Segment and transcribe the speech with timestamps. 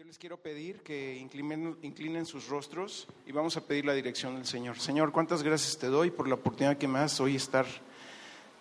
[0.00, 4.46] Yo les quiero pedir que inclinen, sus rostros y vamos a pedir la dirección del
[4.46, 4.78] Señor.
[4.78, 7.66] Señor, cuántas gracias te doy por la oportunidad que me das hoy estar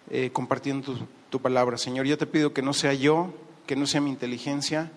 [0.09, 1.77] eh, compartiendo tu, tu, palabra.
[1.77, 3.33] Señor, yo te pido que no sea yo,
[3.65, 4.91] que no sea mi inteligencia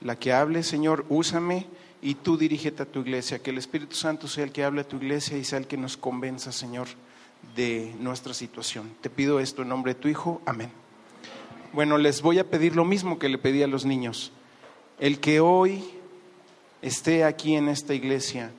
[0.00, 0.62] la que hable.
[0.62, 1.66] Señor, úsame
[2.00, 3.42] y tú dirígete a tu iglesia.
[3.42, 5.76] Que el Espíritu Santo sea el que hable a tu iglesia y sea el que
[5.76, 6.88] nos convenza, Señor,
[7.54, 8.94] de nuestra situación.
[9.02, 10.40] Te pido esto en nombre de tu Hijo.
[10.46, 10.70] Amén.
[11.74, 14.32] Bueno, les voy a pedir lo mismo que le pedí a los niños
[14.98, 15.84] el que hoy
[16.80, 18.52] esté aquí en esta iglesia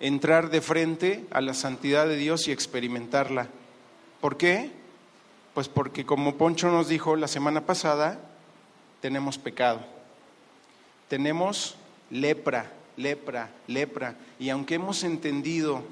[0.00, 3.46] entrar de frente a la santidad de Dios y experimentarla.
[4.20, 4.72] ¿Por qué?
[5.54, 8.18] Pues porque como Poncho nos dijo la semana pasada,
[9.00, 9.78] tenemos pecado,
[11.06, 11.76] tenemos
[12.10, 14.16] lepra lepra, lepra.
[14.38, 15.82] Y aunque hemos entendido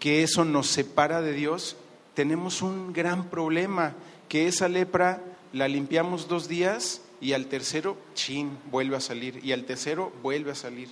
[0.00, 1.76] que eso nos separa de Dios,
[2.14, 3.94] tenemos un gran problema,
[4.28, 9.52] que esa lepra la limpiamos dos días y al tercero, chin, vuelve a salir, y
[9.52, 10.88] al tercero vuelve a salir.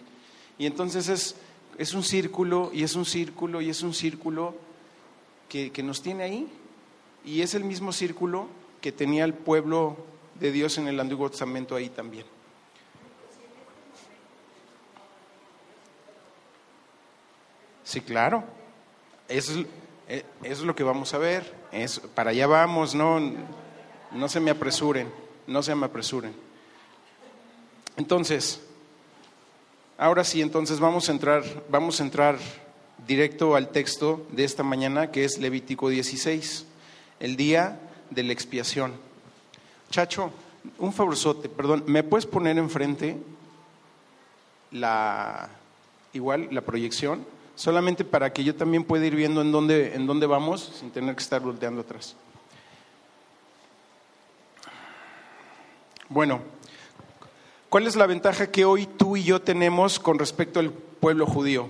[0.59, 1.37] Y entonces es,
[1.79, 4.55] es un círculo, y es un círculo, y es un círculo
[5.49, 6.49] que, que nos tiene ahí.
[7.25, 8.49] Y es el mismo círculo
[8.81, 9.97] que tenía el pueblo
[10.41, 12.25] de Dios en el Antiguo Testamento ahí también.
[17.93, 18.43] Sí, claro.
[19.29, 19.67] Eso es,
[20.09, 21.55] eh, es lo que vamos a ver.
[21.73, 23.21] Es, para allá vamos, no,
[24.13, 25.13] no se me apresuren,
[25.47, 26.35] no se me apresuren.
[27.99, 28.63] Entonces,
[29.99, 32.39] ahora sí, entonces vamos a entrar, vamos a entrar
[33.07, 36.65] directo al texto de esta mañana, que es Levítico 16,
[37.21, 38.95] el día de la expiación.
[39.91, 40.33] Chacho,
[40.79, 43.19] un favorzote, perdón, ¿me puedes poner enfrente
[44.71, 45.51] la
[46.15, 47.27] igual la proyección?
[47.63, 51.15] Solamente para que yo también pueda ir viendo en dónde, en dónde vamos sin tener
[51.15, 52.17] que estar volteando atrás.
[56.09, 56.41] Bueno,
[57.69, 61.69] ¿cuál es la ventaja que hoy tú y yo tenemos con respecto al pueblo judío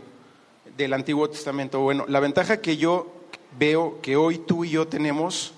[0.78, 1.80] del Antiguo Testamento?
[1.80, 3.12] Bueno, la ventaja que yo
[3.58, 5.52] veo que hoy tú y yo tenemos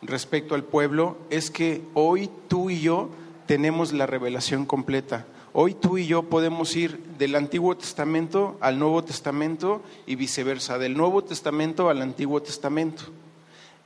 [0.00, 3.10] respecto al pueblo es que hoy tú y yo
[3.44, 5.26] tenemos la revelación completa.
[5.56, 10.96] Hoy tú y yo podemos ir del Antiguo Testamento al Nuevo Testamento y viceversa, del
[10.96, 13.04] Nuevo Testamento al Antiguo Testamento.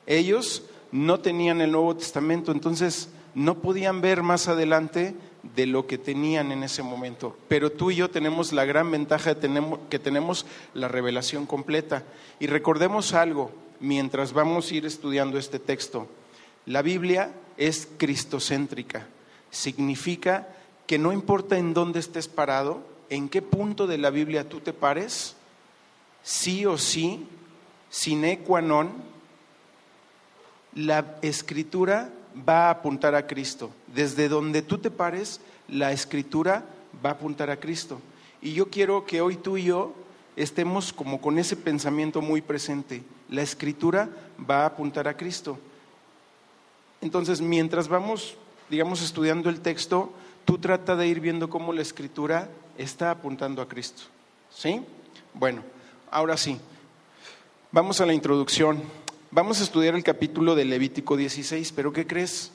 [0.07, 0.63] Ellos
[0.93, 6.53] no tenían el Nuevo Testamento, entonces no podían ver más adelante de lo que tenían
[6.53, 7.37] en ese momento.
[7.49, 12.03] Pero tú y yo tenemos la gran ventaja de que tenemos la revelación completa.
[12.41, 16.09] Y recordemos algo mientras vamos a ir estudiando este texto.
[16.65, 19.07] La Biblia es cristocéntrica.
[19.51, 20.49] Significa
[20.89, 24.73] que no importa en dónde estés parado, en qué punto de la Biblia tú te
[24.73, 25.37] pares,
[26.23, 27.29] sí o sí,
[27.91, 28.91] sine qua non,
[30.75, 32.11] la escritura
[32.49, 33.71] va a apuntar a Cristo.
[33.87, 36.65] Desde donde tú te pares, la escritura
[37.05, 38.01] va a apuntar a Cristo.
[38.41, 39.93] Y yo quiero que hoy tú y yo
[40.37, 43.03] estemos como con ese pensamiento muy presente.
[43.29, 44.09] La escritura
[44.49, 45.59] va a apuntar a Cristo.
[47.03, 48.39] Entonces, mientras vamos,
[48.71, 50.15] digamos, estudiando el texto,
[50.49, 52.49] tú trata de ir viendo cómo la escritura
[52.79, 54.05] está apuntando a Cristo.
[54.51, 54.81] ¿Sí?
[55.35, 55.63] Bueno,
[56.11, 56.59] ahora sí.
[57.71, 58.83] Vamos a la introducción.
[59.31, 62.51] Vamos a estudiar el capítulo de Levítico 16, pero ¿qué crees?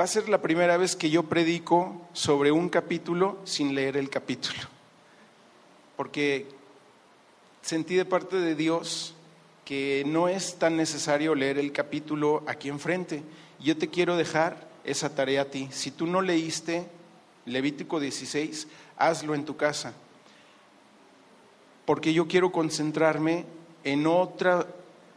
[0.00, 4.08] Va a ser la primera vez que yo predico sobre un capítulo sin leer el
[4.08, 4.60] capítulo,
[5.94, 6.46] porque
[7.60, 9.14] sentí de parte de Dios
[9.66, 13.22] que no es tan necesario leer el capítulo aquí enfrente.
[13.60, 15.68] Yo te quiero dejar esa tarea a ti.
[15.70, 16.86] Si tú no leíste
[17.46, 19.92] Levítico 16, hazlo en tu casa,
[21.84, 23.46] porque yo quiero concentrarme
[23.84, 24.66] en otra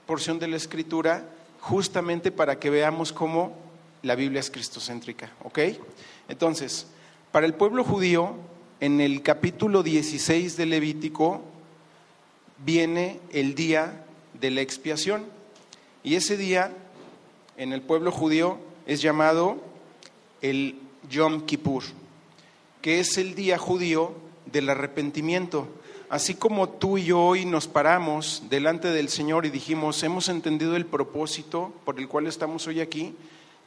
[0.06, 1.26] porción de la escritura
[1.60, 3.54] justamente para que veamos cómo
[4.02, 5.60] la Biblia es cristocéntrica, ¿ok?
[6.30, 6.88] Entonces,
[7.32, 8.36] para el pueblo judío,
[8.80, 11.42] en el capítulo 16 de Levítico
[12.66, 14.06] viene el día
[14.40, 15.26] de la expiación.
[16.04, 16.72] Y ese día,
[17.58, 18.58] en el pueblo judío,
[18.92, 19.56] es llamado
[20.42, 20.78] el
[21.10, 21.84] Yom Kippur,
[22.82, 24.12] que es el día judío
[24.52, 25.70] del arrepentimiento.
[26.10, 30.76] Así como tú y yo hoy nos paramos delante del Señor y dijimos, hemos entendido
[30.76, 33.16] el propósito por el cual estamos hoy aquí,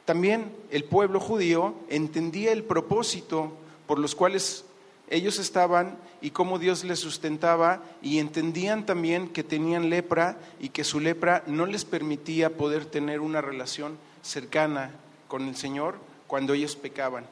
[0.05, 3.51] también el pueblo judío entendía el propósito
[3.87, 4.63] por los cuales
[5.09, 10.83] ellos estaban y cómo Dios les sustentaba y entendían también que tenían lepra y que
[10.83, 15.95] su lepra no les permitía poder tener una relación cercana con el Señor
[16.27, 17.25] cuando ellos pecaban.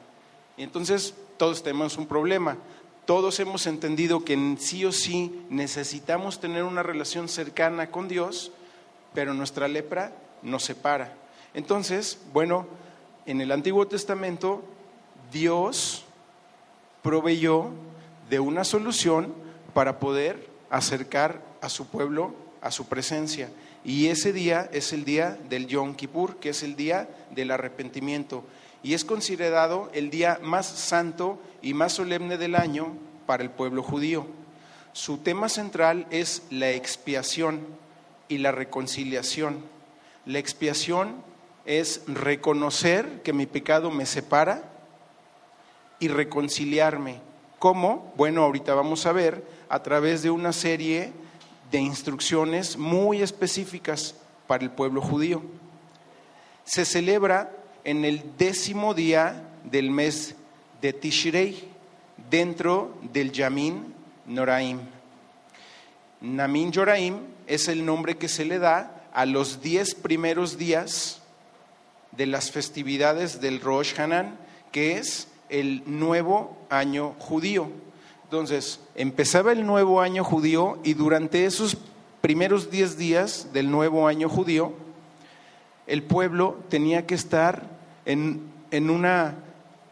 [0.56, 2.56] Y entonces todos tenemos un problema.
[3.06, 8.52] Todos hemos entendido que sí o sí necesitamos tener una relación cercana con Dios,
[9.12, 10.12] pero nuestra lepra
[10.42, 11.14] nos separa.
[11.52, 12.66] Entonces, bueno,
[13.26, 14.62] en el Antiguo Testamento
[15.32, 16.04] Dios
[17.02, 17.70] proveyó
[18.30, 19.34] de una solución
[19.74, 23.50] para poder acercar a su pueblo a su presencia.
[23.84, 28.44] Y ese día es el día del Yom Kippur, que es el día del arrepentimiento.
[28.82, 32.96] Y es considerado el día más santo y más solemne del año
[33.26, 34.26] para el pueblo judío.
[34.94, 37.60] Su tema central es la expiación
[38.28, 39.62] y la reconciliación.
[40.24, 41.16] La expiación
[41.66, 44.64] es reconocer que mi pecado me separa
[45.98, 47.20] y reconciliarme.
[47.58, 48.12] ¿Cómo?
[48.16, 51.12] Bueno, ahorita vamos a ver a través de una serie
[51.74, 54.14] de instrucciones muy específicas
[54.46, 55.42] para el pueblo judío.
[56.62, 57.50] Se celebra
[57.82, 60.36] en el décimo día del mes
[60.80, 61.68] de Tishrei,
[62.30, 63.92] dentro del Yamin
[64.24, 64.82] Noraim.
[66.20, 67.18] Namin Yoraim
[67.48, 71.22] es el nombre que se le da a los diez primeros días
[72.12, 74.38] de las festividades del Rosh Hanan,
[74.70, 77.68] que es el nuevo año judío.
[78.24, 81.76] Entonces, empezaba el nuevo año judío y durante esos
[82.20, 84.72] primeros diez días del nuevo año judío,
[85.86, 87.68] el pueblo tenía que estar
[88.06, 88.40] en,
[88.70, 89.36] en una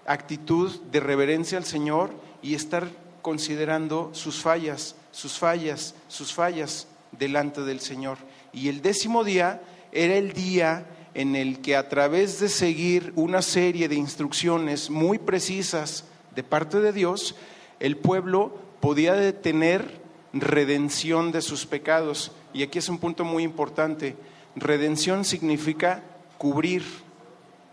[0.06, 2.10] actitud de reverencia al Señor
[2.42, 2.88] y estar
[3.20, 8.18] considerando sus fallas, sus fallas, sus fallas delante del Señor.
[8.52, 9.60] Y el décimo día
[9.92, 15.18] era el día en el que a través de seguir una serie de instrucciones muy
[15.18, 17.34] precisas de parte de Dios,
[17.82, 20.00] el pueblo podía detener
[20.32, 22.30] redención de sus pecados.
[22.54, 24.14] Y aquí es un punto muy importante.
[24.54, 26.00] Redención significa
[26.38, 26.84] cubrir,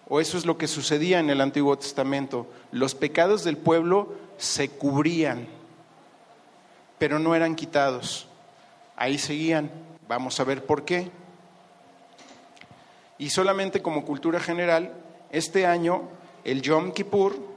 [0.07, 2.47] o eso es lo que sucedía en el Antiguo Testamento.
[2.71, 5.47] Los pecados del pueblo se cubrían,
[6.97, 8.27] pero no eran quitados.
[8.95, 9.69] Ahí seguían.
[10.07, 11.11] Vamos a ver por qué.
[13.19, 14.91] Y solamente como cultura general,
[15.29, 16.09] este año
[16.43, 17.48] el Yom Kippur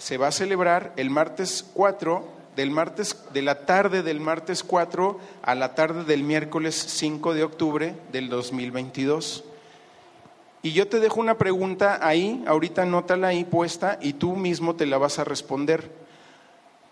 [0.00, 2.26] se va a celebrar el martes 4,
[2.56, 7.44] del martes, de la tarde del martes 4 a la tarde del miércoles 5 de
[7.44, 9.44] octubre del 2022.
[10.62, 14.86] Y yo te dejo una pregunta ahí, ahorita anótala ahí puesta y tú mismo te
[14.86, 15.92] la vas a responder.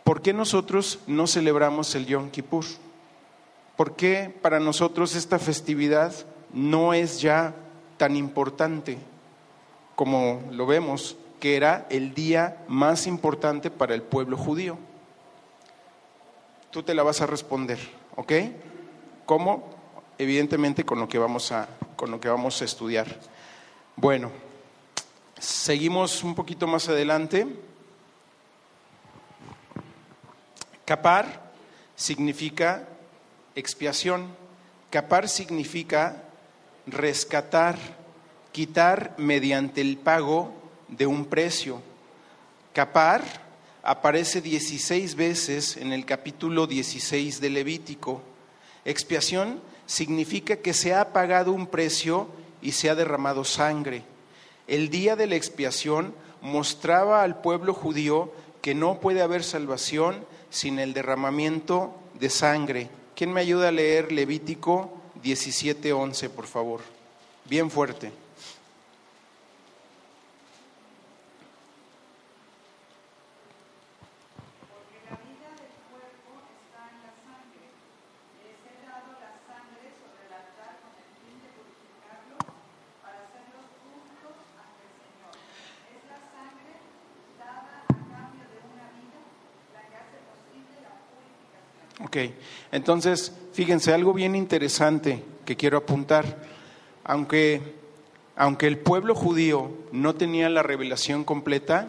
[0.04, 2.66] ¿Por qué nosotros no celebramos el Yom Kippur?
[3.74, 6.12] ¿Por qué para nosotros esta festividad
[6.52, 7.54] no es ya
[7.96, 8.98] tan importante
[9.94, 14.78] como lo vemos, que era el día más importante para el pueblo judío.
[16.70, 17.78] Tú te la vas a responder,
[18.16, 18.32] ¿ok?
[19.24, 19.70] ¿Cómo?
[20.18, 23.18] Evidentemente con lo que vamos a, con lo que vamos a estudiar.
[23.96, 24.30] Bueno,
[25.38, 27.46] seguimos un poquito más adelante.
[30.84, 31.52] Capar
[31.94, 32.88] significa
[33.54, 34.34] expiación.
[34.90, 36.22] Capar significa
[36.86, 37.76] rescatar,
[38.52, 40.57] quitar mediante el pago
[40.88, 41.80] de un precio.
[42.72, 43.22] Capar
[43.82, 48.22] aparece 16 veces en el capítulo 16 de Levítico.
[48.84, 52.28] Expiación significa que se ha pagado un precio
[52.60, 54.02] y se ha derramado sangre.
[54.66, 60.78] El día de la expiación mostraba al pueblo judío que no puede haber salvación sin
[60.78, 64.92] el derramamiento de sangre, ¿Quién me ayuda a leer Levítico
[65.24, 66.82] 17:11, por favor?
[67.46, 68.12] Bien fuerte.
[74.70, 76.30] Porque la vida del cuerpo
[76.62, 77.66] está en la sangre.
[78.38, 82.38] Les he dado la sangre sobre el altar con el fin de purificarlos
[83.02, 85.34] para hacerlos justos ante el Señor.
[85.90, 86.86] Es la sangre
[87.34, 89.18] dada a cambio de una vida
[89.74, 92.06] la que hace posible la purificación.
[92.06, 92.07] Ok,
[92.72, 96.46] entonces, fíjense, algo bien interesante que quiero apuntar.
[97.04, 97.60] Aunque,
[98.36, 101.88] aunque el pueblo judío no tenía la revelación completa,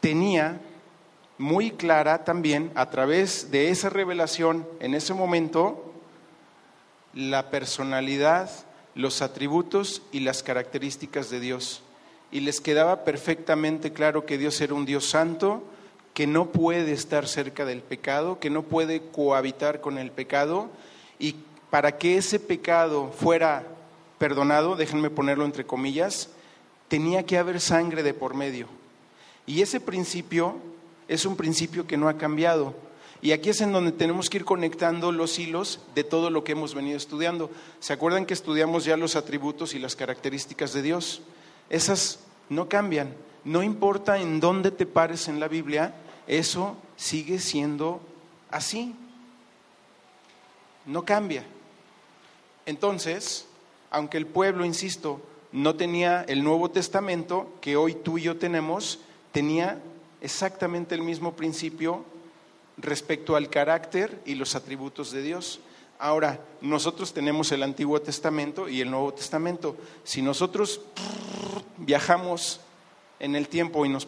[0.00, 0.60] tenía
[1.38, 5.92] muy clara también, a través de esa revelación en ese momento,
[7.14, 8.50] la personalidad,
[8.94, 11.82] los atributos y las características de Dios.
[12.30, 15.62] Y les quedaba perfectamente claro que Dios era un Dios santo,
[16.18, 20.68] que no puede estar cerca del pecado, que no puede cohabitar con el pecado,
[21.20, 21.36] y
[21.70, 23.62] para que ese pecado fuera
[24.18, 26.30] perdonado, déjenme ponerlo entre comillas,
[26.88, 28.66] tenía que haber sangre de por medio.
[29.46, 30.56] Y ese principio
[31.06, 32.74] es un principio que no ha cambiado.
[33.22, 36.50] Y aquí es en donde tenemos que ir conectando los hilos de todo lo que
[36.50, 37.48] hemos venido estudiando.
[37.78, 41.22] ¿Se acuerdan que estudiamos ya los atributos y las características de Dios?
[41.70, 43.14] Esas no cambian.
[43.44, 45.94] No importa en dónde te pares en la Biblia,
[46.28, 48.00] eso sigue siendo
[48.50, 48.94] así.
[50.86, 51.44] No cambia.
[52.66, 53.46] Entonces,
[53.90, 55.20] aunque el pueblo, insisto,
[55.52, 59.00] no tenía el Nuevo Testamento que hoy tú y yo tenemos,
[59.32, 59.80] tenía
[60.20, 62.04] exactamente el mismo principio
[62.76, 65.60] respecto al carácter y los atributos de Dios.
[65.98, 69.76] Ahora, nosotros tenemos el Antiguo Testamento y el Nuevo Testamento.
[70.04, 70.82] Si nosotros
[71.78, 72.60] viajamos
[73.18, 74.06] en el tiempo y nos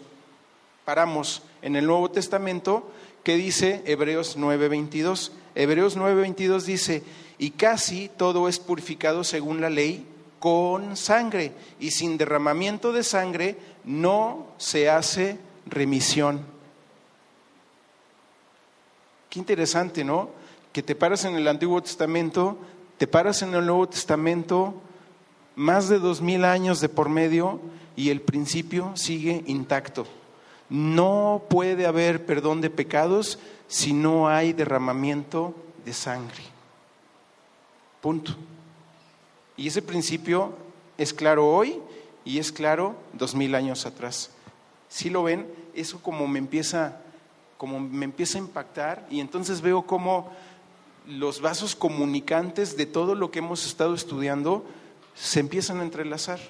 [0.91, 2.91] paramos en el Nuevo Testamento,
[3.23, 5.31] ¿qué dice Hebreos 9:22?
[5.55, 7.05] Hebreos 9:22 dice,
[7.39, 10.05] y casi todo es purificado según la ley
[10.41, 16.41] con sangre, y sin derramamiento de sangre no se hace remisión.
[19.29, 20.31] Qué interesante, ¿no?
[20.73, 22.59] Que te paras en el Antiguo Testamento,
[22.99, 24.75] te paras en el Nuevo Testamento,
[25.55, 27.61] más de dos mil años de por medio
[27.95, 30.05] y el principio sigue intacto.
[30.71, 36.43] No puede haber perdón de pecados si no hay derramamiento de sangre.
[38.01, 38.35] Punto.
[39.57, 40.55] Y ese principio
[40.97, 41.81] es claro hoy
[42.25, 44.31] y es claro dos mil años atrás.
[44.89, 47.01] Si lo ven, eso como me empieza,
[47.59, 50.31] como me empieza a impactar y entonces veo cómo
[51.07, 54.65] los vasos comunicantes de todo lo que hemos estado estudiando
[55.15, 56.41] se empiezan a entrelazar.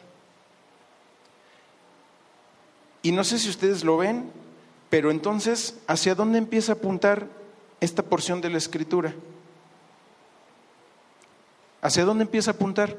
[3.02, 4.30] Y no sé si ustedes lo ven,
[4.90, 7.26] pero entonces, ¿hacia dónde empieza a apuntar
[7.80, 9.14] esta porción de la escritura?
[11.80, 12.96] ¿Hacia dónde empieza a apuntar?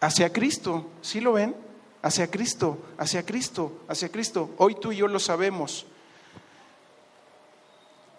[0.00, 1.54] Hacia Cristo, ¿sí lo ven?
[2.02, 4.50] Hacia Cristo, hacia Cristo, hacia Cristo.
[4.56, 5.86] Hoy tú y yo lo sabemos.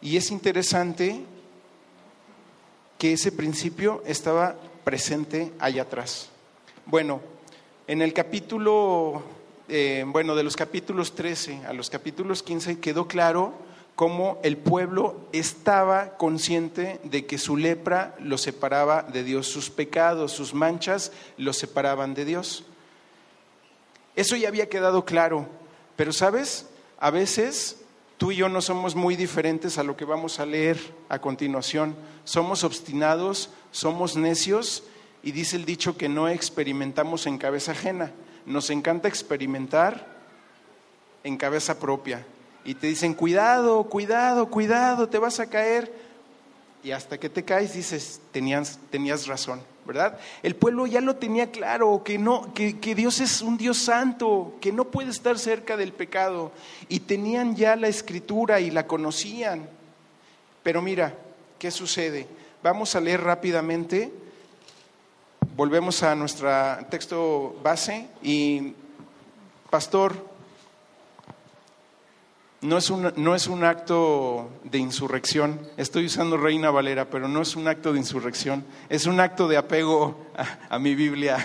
[0.02, 1.26] Y es interesante
[2.98, 6.30] que ese principio estaba presente allá atrás.
[6.86, 7.20] Bueno,
[7.88, 9.24] en el capítulo,
[9.70, 13.54] eh, bueno, de los capítulos 13 a los capítulos 15 quedó claro
[13.96, 20.32] cómo el pueblo estaba consciente de que su lepra lo separaba de Dios, sus pecados,
[20.32, 22.66] sus manchas lo separaban de Dios.
[24.16, 25.48] Eso ya había quedado claro,
[25.96, 26.68] pero sabes,
[27.00, 27.78] a veces
[28.18, 30.78] tú y yo no somos muy diferentes a lo que vamos a leer
[31.10, 31.96] a continuación.
[32.24, 34.84] Somos obstinados, somos necios
[35.24, 38.12] y dice el dicho que no experimentamos en cabeza ajena.
[38.46, 40.06] Nos encanta experimentar
[41.24, 42.26] en cabeza propia.
[42.66, 45.92] Y te dicen, cuidado, cuidado, cuidado, te vas a caer.
[46.84, 50.20] Y hasta que te caes dices, tenías, tenías razón, ¿verdad?
[50.44, 54.56] El pueblo ya lo tenía claro, que, no, que, que Dios es un Dios santo,
[54.60, 56.52] que no puede estar cerca del pecado.
[56.90, 59.70] Y tenían ya la escritura y la conocían.
[60.62, 61.16] Pero mira,
[61.58, 62.28] ¿qué sucede?
[62.62, 64.12] Vamos a leer rápidamente.
[65.56, 66.50] Volvemos a nuestro
[66.90, 68.74] texto base y,
[69.70, 70.16] pastor,
[72.62, 75.60] no es, un, no es un acto de insurrección.
[75.78, 78.66] Estoy usando Reina Valera, pero no es un acto de insurrección.
[78.90, 80.26] Es un acto de apego
[80.70, 81.38] a, mi Biblia.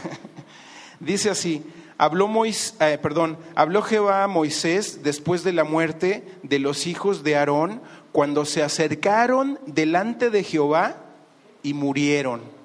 [1.00, 1.62] Dice así,
[1.99, 7.23] habló, Mois, eh, perdón, habló Jehová a Moisés después de la muerte de los hijos
[7.23, 10.97] de Aarón, cuando se acercaron delante de Jehová
[11.62, 12.58] y murieron.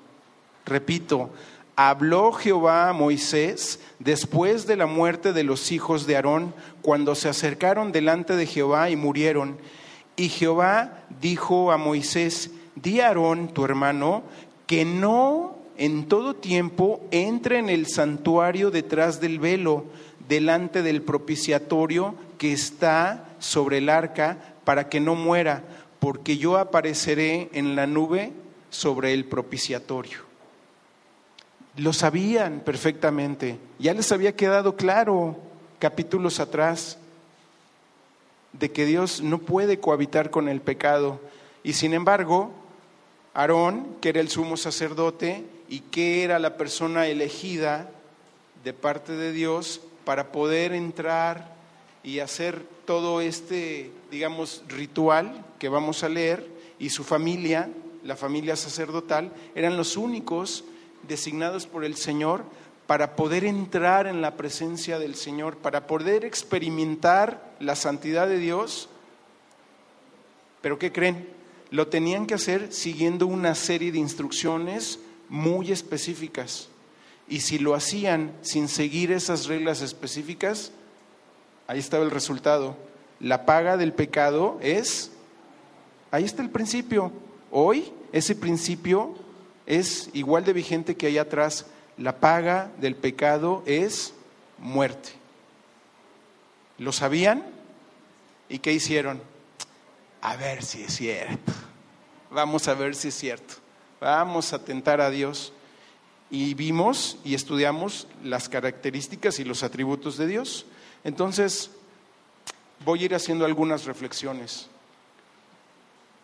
[0.65, 1.29] Repito,
[1.75, 7.29] habló Jehová a Moisés después de la muerte de los hijos de Aarón, cuando se
[7.29, 9.58] acercaron delante de Jehová y murieron.
[10.15, 14.24] Y Jehová dijo a Moisés, di a Aarón, tu hermano,
[14.67, 19.86] que no en todo tiempo entre en el santuario detrás del velo,
[20.27, 25.63] delante del propiciatorio que está sobre el arca, para que no muera,
[26.00, 28.32] porque yo apareceré en la nube
[28.70, 30.33] sobre el propiciatorio.
[31.75, 35.38] Lo sabían perfectamente, ya les había quedado claro
[35.80, 36.98] capítulos atrás
[38.51, 41.20] de que Dios no puede cohabitar con el pecado.
[41.63, 42.51] Y sin embargo,
[43.34, 47.89] Aarón, que era el sumo sacerdote y que era la persona elegida
[48.63, 51.56] de parte de Dios para poder entrar
[52.03, 57.70] y hacer todo este, digamos, ritual que vamos a leer, y su familia,
[58.03, 60.65] la familia sacerdotal, eran los únicos
[61.07, 62.43] designados por el Señor
[62.88, 68.89] para poder entrar en la presencia del Señor, para poder experimentar la santidad de Dios.
[70.62, 71.27] Pero ¿qué creen?
[71.72, 76.69] Lo tenían que hacer siguiendo una serie de instrucciones muy específicas.
[77.27, 80.72] Y si lo hacían sin seguir esas reglas específicas,
[81.67, 82.75] ahí estaba el resultado.
[83.19, 85.12] La paga del pecado es,
[86.12, 87.12] ahí está el principio.
[87.50, 89.15] Hoy ese principio
[89.65, 91.65] es igual de vigente que allá atrás
[91.98, 94.13] la paga del pecado es
[94.58, 95.12] muerte.
[96.77, 97.43] ¿Lo sabían?
[98.50, 99.22] ¿Y qué hicieron?
[100.22, 101.51] A ver si es cierto.
[102.32, 103.55] Vamos a ver si es cierto.
[104.01, 105.53] Vamos a tentar a Dios.
[106.29, 110.65] Y vimos y estudiamos las características y los atributos de Dios.
[111.03, 111.72] Entonces,
[112.84, 114.67] voy a ir haciendo algunas reflexiones.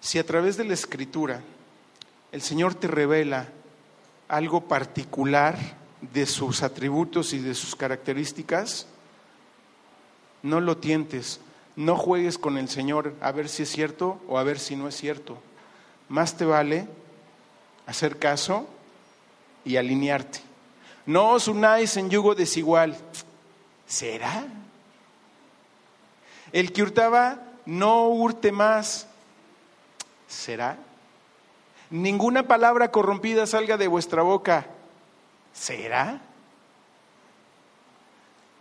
[0.02, 1.42] Si a través de la escritura
[2.32, 3.48] el Señor te revela
[4.28, 5.58] algo particular
[6.14, 8.88] de sus atributos y de sus características,
[10.44, 11.42] no lo tientes,
[11.76, 14.88] no juegues con el Señor a ver si es cierto o a ver si no
[14.88, 15.38] es cierto.
[16.08, 16.88] Más te vale
[17.86, 18.68] hacer caso
[19.66, 20.40] y alinearte.
[21.06, 22.96] No os unáis en yugo desigual.
[23.88, 24.46] ¿Será?
[26.52, 29.08] El que hurtaba, no hurte más.
[30.28, 30.78] ¿Será?
[31.90, 34.68] Ninguna palabra corrompida salga de vuestra boca.
[35.54, 36.22] ¿Será?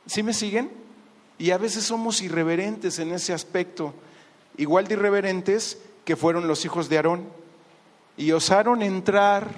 [0.06, 0.70] ¿Sí me siguen?
[1.36, 3.94] Y a veces somos irreverentes en ese aspecto,
[4.56, 7.28] igual de irreverentes que fueron los hijos de Aarón,
[8.16, 9.48] y osaron entrar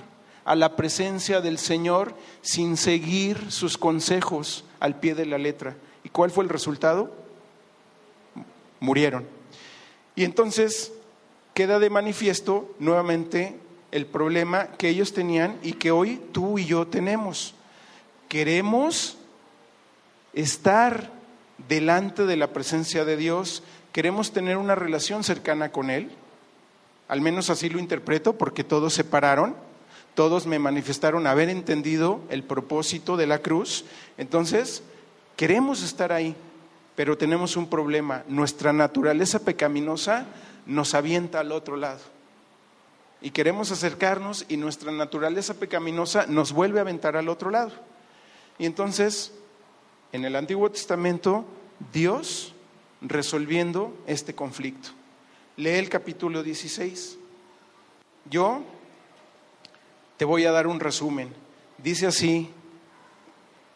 [0.44, 5.76] a la presencia del Señor sin seguir sus consejos al pie de la letra.
[6.02, 7.12] ¿Y cuál fue el resultado?
[8.80, 9.26] Murieron.
[10.16, 10.92] Y entonces
[11.60, 13.54] queda de manifiesto nuevamente
[13.92, 17.54] el problema que ellos tenían y que hoy tú y yo tenemos.
[18.30, 19.18] Queremos
[20.32, 21.10] estar
[21.68, 26.10] delante de la presencia de Dios, queremos tener una relación cercana con Él,
[27.08, 29.54] al menos así lo interpreto, porque todos se pararon,
[30.14, 33.84] todos me manifestaron haber entendido el propósito de la cruz,
[34.16, 34.82] entonces
[35.36, 36.34] queremos estar ahí,
[36.96, 40.24] pero tenemos un problema, nuestra naturaleza pecaminosa
[40.66, 42.00] nos avienta al otro lado.
[43.22, 47.72] Y queremos acercarnos y nuestra naturaleza pecaminosa nos vuelve a aventar al otro lado.
[48.58, 49.32] Y entonces,
[50.12, 51.44] en el Antiguo Testamento,
[51.92, 52.54] Dios
[53.00, 54.90] resolviendo este conflicto.
[55.56, 57.18] Lee el capítulo 16.
[58.30, 58.62] Yo
[60.16, 61.32] te voy a dar un resumen.
[61.78, 62.50] Dice así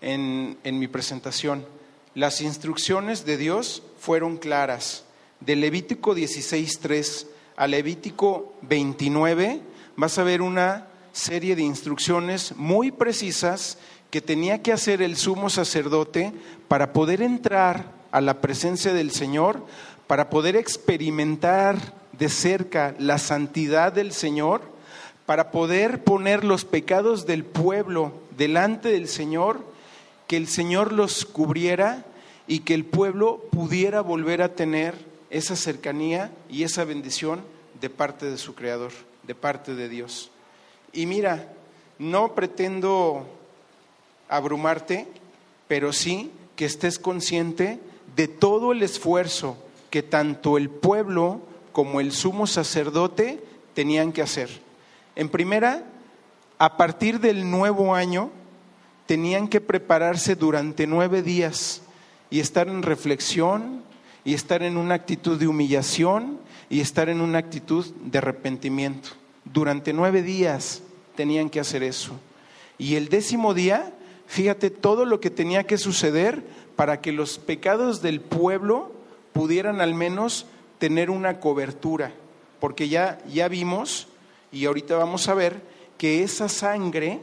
[0.00, 1.66] en, en mi presentación,
[2.14, 5.04] las instrucciones de Dios fueron claras
[5.44, 7.26] de Levítico 16.3
[7.56, 9.60] a Levítico 29,
[9.96, 13.78] vas a ver una serie de instrucciones muy precisas
[14.10, 16.32] que tenía que hacer el sumo sacerdote
[16.66, 19.64] para poder entrar a la presencia del Señor,
[20.06, 21.76] para poder experimentar
[22.12, 24.62] de cerca la santidad del Señor,
[25.26, 29.60] para poder poner los pecados del pueblo delante del Señor,
[30.26, 32.04] que el Señor los cubriera
[32.46, 37.40] y que el pueblo pudiera volver a tener esa cercanía y esa bendición
[37.80, 38.92] de parte de su Creador,
[39.24, 40.30] de parte de Dios.
[40.92, 41.52] Y mira,
[41.98, 43.26] no pretendo
[44.28, 45.08] abrumarte,
[45.66, 47.80] pero sí que estés consciente
[48.14, 49.56] de todo el esfuerzo
[49.90, 51.40] que tanto el pueblo
[51.72, 53.42] como el sumo sacerdote
[53.74, 54.48] tenían que hacer.
[55.16, 55.82] En primera,
[56.58, 58.30] a partir del nuevo año,
[59.06, 61.82] tenían que prepararse durante nueve días
[62.30, 63.82] y estar en reflexión,
[64.24, 66.38] y estar en una actitud de humillación
[66.70, 69.10] y estar en una actitud de arrepentimiento.
[69.44, 70.82] Durante nueve días
[71.14, 72.12] tenían que hacer eso.
[72.78, 73.92] Y el décimo día,
[74.26, 76.42] fíjate todo lo que tenía que suceder
[76.76, 78.92] para que los pecados del pueblo
[79.32, 80.46] pudieran al menos
[80.78, 82.12] tener una cobertura,
[82.60, 84.08] porque ya, ya vimos
[84.50, 85.60] y ahorita vamos a ver
[85.98, 87.20] que esa sangre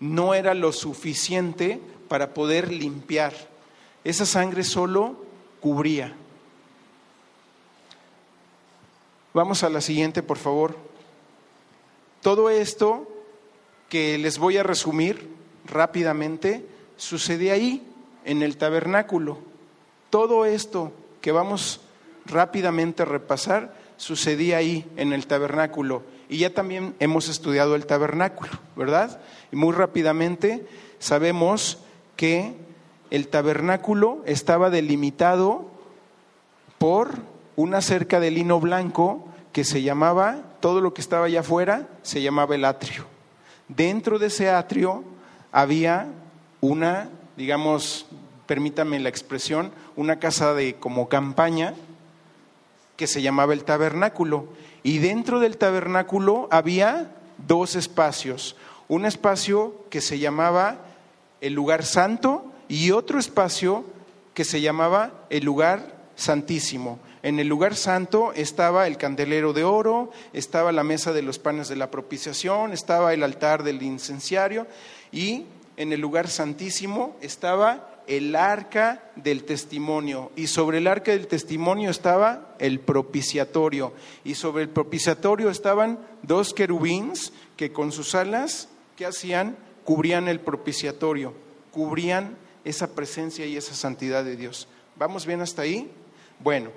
[0.00, 3.32] no era lo suficiente para poder limpiar.
[4.04, 5.24] Esa sangre solo
[5.60, 6.16] cubría.
[9.34, 10.76] Vamos a la siguiente, por favor.
[12.20, 13.08] Todo esto
[13.88, 15.30] que les voy a resumir
[15.64, 16.66] rápidamente
[16.98, 17.82] sucede ahí,
[18.26, 19.38] en el tabernáculo.
[20.10, 20.92] Todo esto
[21.22, 21.80] que vamos
[22.26, 26.02] rápidamente a repasar sucedía ahí, en el tabernáculo.
[26.28, 29.20] Y ya también hemos estudiado el tabernáculo, ¿verdad?
[29.50, 30.66] Y muy rápidamente
[30.98, 31.78] sabemos
[32.16, 32.52] que
[33.10, 35.70] el tabernáculo estaba delimitado
[36.76, 37.31] por
[37.62, 42.20] una cerca de lino blanco que se llamaba, todo lo que estaba allá afuera, se
[42.20, 43.06] llamaba el atrio.
[43.68, 45.04] Dentro de ese atrio
[45.52, 46.08] había
[46.60, 48.06] una, digamos,
[48.46, 51.74] permítame la expresión, una casa de como campaña
[52.96, 54.48] que se llamaba el tabernáculo.
[54.82, 57.12] Y dentro del tabernáculo había
[57.46, 58.56] dos espacios.
[58.88, 60.78] Un espacio que se llamaba
[61.40, 63.84] el lugar santo y otro espacio
[64.34, 66.98] que se llamaba el lugar santísimo.
[67.22, 71.68] En el lugar santo estaba el candelero de oro, estaba la mesa de los panes
[71.68, 74.66] de la propiciación, estaba el altar del incenciario
[75.12, 81.28] y en el lugar santísimo estaba el arca del testimonio y sobre el arca del
[81.28, 83.92] testimonio estaba el propiciatorio
[84.24, 89.56] y sobre el propiciatorio estaban dos querubins que con sus alas, ¿qué hacían?
[89.84, 91.34] Cubrían el propiciatorio,
[91.70, 94.66] cubrían esa presencia y esa santidad de Dios.
[94.96, 95.90] ¿Vamos bien hasta ahí?
[96.40, 96.70] Bueno,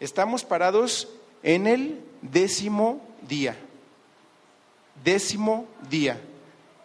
[0.00, 1.08] estamos parados
[1.42, 3.56] en el décimo día.
[5.04, 6.20] Décimo día.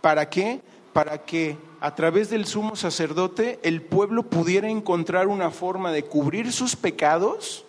[0.01, 0.61] ¿Para qué?
[0.93, 6.51] Para que a través del sumo sacerdote el pueblo pudiera encontrar una forma de cubrir
[6.51, 7.65] sus pecados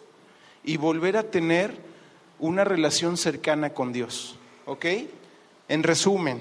[0.65, 1.79] y volver a tener
[2.39, 4.37] una relación cercana con Dios.
[4.67, 4.87] ¿Ok?
[5.69, 6.41] En resumen,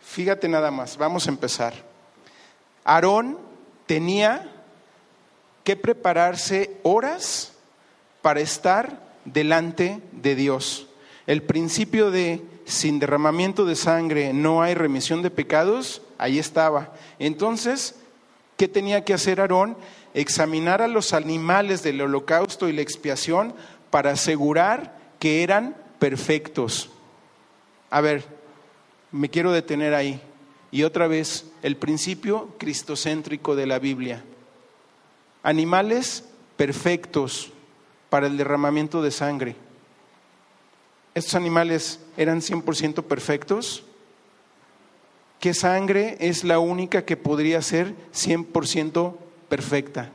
[0.00, 1.74] fíjate nada más, vamos a empezar.
[2.84, 3.38] Aarón
[3.86, 4.50] tenía
[5.64, 7.51] que prepararse horas
[8.22, 10.86] para estar delante de Dios.
[11.26, 16.92] El principio de sin derramamiento de sangre no hay remisión de pecados, ahí estaba.
[17.18, 17.96] Entonces,
[18.56, 19.76] ¿qué tenía que hacer Aarón?
[20.14, 23.54] Examinar a los animales del holocausto y la expiación
[23.90, 26.90] para asegurar que eran perfectos.
[27.90, 28.24] A ver,
[29.10, 30.20] me quiero detener ahí.
[30.70, 34.24] Y otra vez, el principio cristocéntrico de la Biblia.
[35.42, 36.24] Animales
[36.56, 37.51] perfectos
[38.12, 39.56] para el derramamiento de sangre.
[41.14, 43.84] ¿Estos animales eran 100% perfectos?
[45.40, 49.16] ¿Qué sangre es la única que podría ser 100%
[49.48, 50.10] perfecta?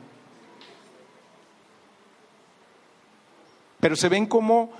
[3.80, 4.70] Pero se ven cómo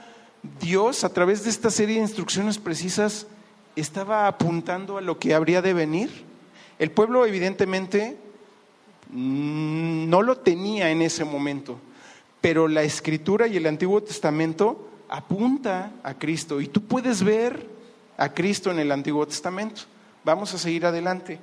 [0.60, 3.26] Dios, a través de esta serie de instrucciones precisas,
[3.74, 6.24] estaba apuntando a lo que habría de venir.
[6.78, 8.16] El pueblo evidentemente
[9.10, 11.80] no lo tenía en ese momento,
[12.40, 17.66] pero la escritura y el Antiguo Testamento apunta a Cristo y tú puedes ver
[18.16, 19.82] a Cristo en el Antiguo Testamento.
[20.24, 21.38] Vamos a seguir adelante.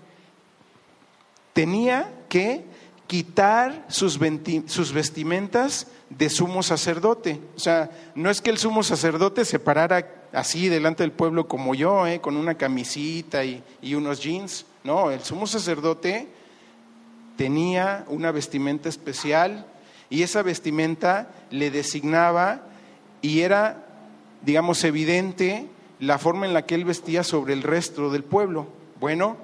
[1.53, 2.65] Tenía que
[3.07, 7.39] quitar sus, vestimentas de sumo sacerdote.
[7.55, 11.75] O sea, no es que el sumo sacerdote se parara así delante del pueblo como
[11.75, 12.19] yo, ¿eh?
[12.19, 14.65] con una camisita y, y unos jeans.
[14.83, 16.27] No, el sumo sacerdote
[17.37, 19.65] tenía una vestimenta especial
[20.09, 22.61] y esa vestimenta le designaba
[23.21, 23.85] y era,
[24.41, 25.67] digamos, evidente
[25.99, 28.67] la forma en la que él vestía sobre el resto del pueblo.
[28.99, 29.37] Bueno,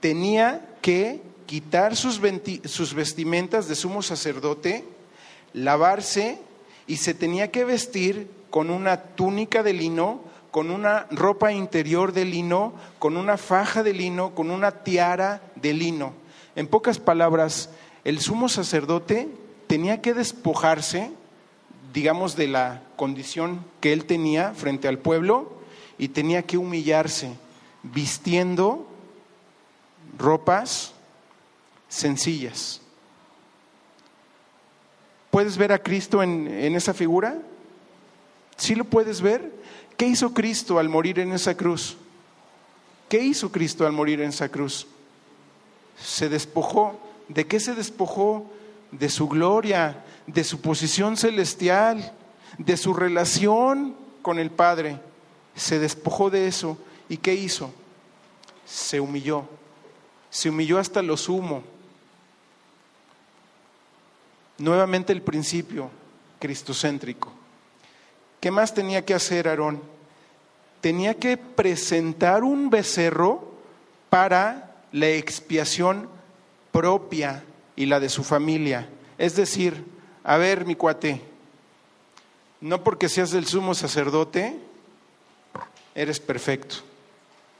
[0.00, 2.20] tenía que quitar sus,
[2.64, 4.84] sus vestimentas de sumo sacerdote,
[5.52, 6.38] lavarse
[6.86, 10.20] y se tenía que vestir con una túnica de lino,
[10.50, 15.72] con una ropa interior de lino, con una faja de lino, con una tiara de
[15.72, 16.12] lino.
[16.54, 17.70] En pocas palabras,
[18.04, 19.28] el sumo sacerdote
[19.72, 21.10] tenía que despojarse,
[21.94, 25.50] digamos, de la condición que él tenía frente al pueblo
[25.96, 27.32] y tenía que humillarse
[27.82, 28.86] vistiendo
[30.18, 30.92] ropas
[31.88, 32.82] sencillas.
[35.30, 37.38] ¿Puedes ver a Cristo en, en, esa figura?
[38.58, 39.54] ¿Sí lo puedes ver?
[39.96, 41.96] ¿Qué hizo Cristo al morir en esa cruz?
[43.08, 44.86] ¿Qué hizo Cristo al morir en esa cruz?
[45.96, 47.00] Se despojó.
[47.28, 48.50] ¿De qué se despojó?
[48.92, 52.12] De su gloria, de su posición celestial,
[52.58, 55.00] de su relación con el Padre.
[55.56, 56.78] Se despojó de eso.
[57.08, 57.72] ¿Y qué hizo?
[58.64, 59.44] Se humilló.
[60.30, 61.62] Se humilló hasta lo sumo.
[64.58, 65.90] Nuevamente el principio.
[66.38, 67.32] cristocéntrico.
[68.40, 69.80] ¿Qué más tenía que hacer Aarón?
[70.80, 73.52] Tenía que presentar un becerro
[74.10, 76.08] para la expiación
[76.72, 77.44] propia
[77.76, 78.88] y la de su familia.
[79.18, 79.84] Es decir,
[80.24, 81.20] a ver, mi cuate,
[82.60, 84.56] no porque seas el sumo sacerdote,
[85.94, 86.76] eres perfecto.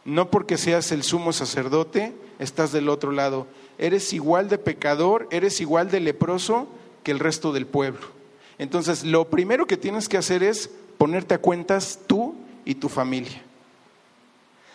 [0.04, 3.46] No porque seas el sumo sacerdote, estás del otro lado.
[3.78, 6.68] Eres igual de pecador, eres igual de leproso
[7.04, 8.06] que el resto del pueblo.
[8.58, 13.42] Entonces, lo primero que tienes que hacer es ponerte a cuentas tú y tu familia.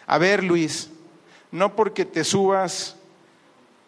[0.06, 0.89] A ver, Luis,
[1.52, 2.95] no porque te subas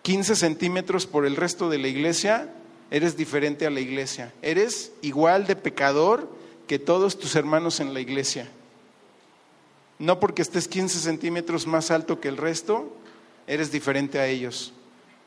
[0.09, 2.51] 15 centímetros por el resto de la iglesia,
[2.89, 4.33] eres diferente a la iglesia.
[4.41, 6.27] Eres igual de pecador
[6.65, 8.49] que todos tus hermanos en la iglesia.
[9.99, 12.91] No porque estés 15 centímetros más alto que el resto,
[13.45, 14.73] eres diferente a ellos.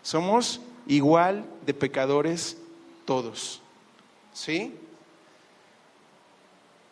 [0.02, 2.56] Somos igual de pecadores
[3.04, 3.62] todos.
[4.34, 4.74] ¿Sí?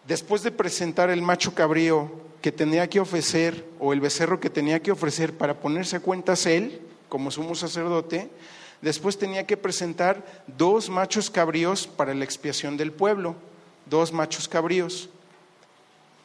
[0.06, 2.08] Después de presentar el macho cabrío
[2.40, 6.46] que tenía que ofrecer, o el becerro que tenía que ofrecer para ponerse a cuentas
[6.46, 8.30] él, como sumo sacerdote,
[8.80, 13.34] después tenía que presentar dos machos cabríos para la expiación del pueblo,
[13.84, 15.10] dos machos cabríos.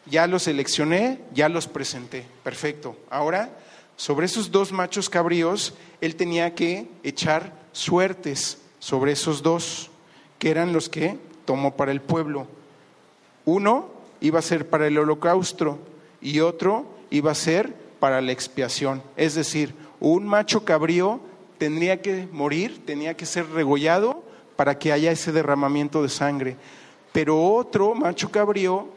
[0.05, 2.25] Ya los seleccioné, ya los presenté.
[2.43, 2.95] Perfecto.
[3.09, 3.49] Ahora,
[3.97, 9.89] sobre esos dos machos cabríos, él tenía que echar suertes sobre esos dos,
[10.37, 12.47] que eran los que tomó para el pueblo.
[13.45, 13.89] Uno
[14.21, 15.79] iba a ser para el holocausto
[16.21, 19.01] y otro iba a ser para la expiación.
[19.15, 19.73] Es decir,
[20.05, 21.19] un macho cabrío
[21.57, 24.21] tendría que morir, tenía que ser regollado
[24.55, 26.57] para que haya ese derramamiento de sangre.
[27.11, 28.87] Pero otro macho cabrío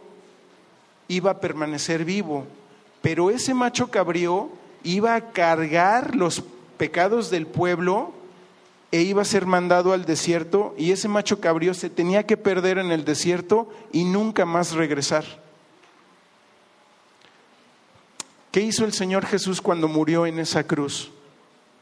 [1.08, 2.44] iba a permanecer vivo.
[3.00, 4.50] Pero ese macho cabrío
[4.82, 6.44] iba a cargar los
[6.76, 8.12] pecados del pueblo
[8.92, 12.76] e iba a ser mandado al desierto y ese macho cabrío se tenía que perder
[12.76, 15.24] en el desierto y nunca más regresar.
[18.50, 21.10] ¿Qué hizo el Señor Jesús cuando murió en esa cruz?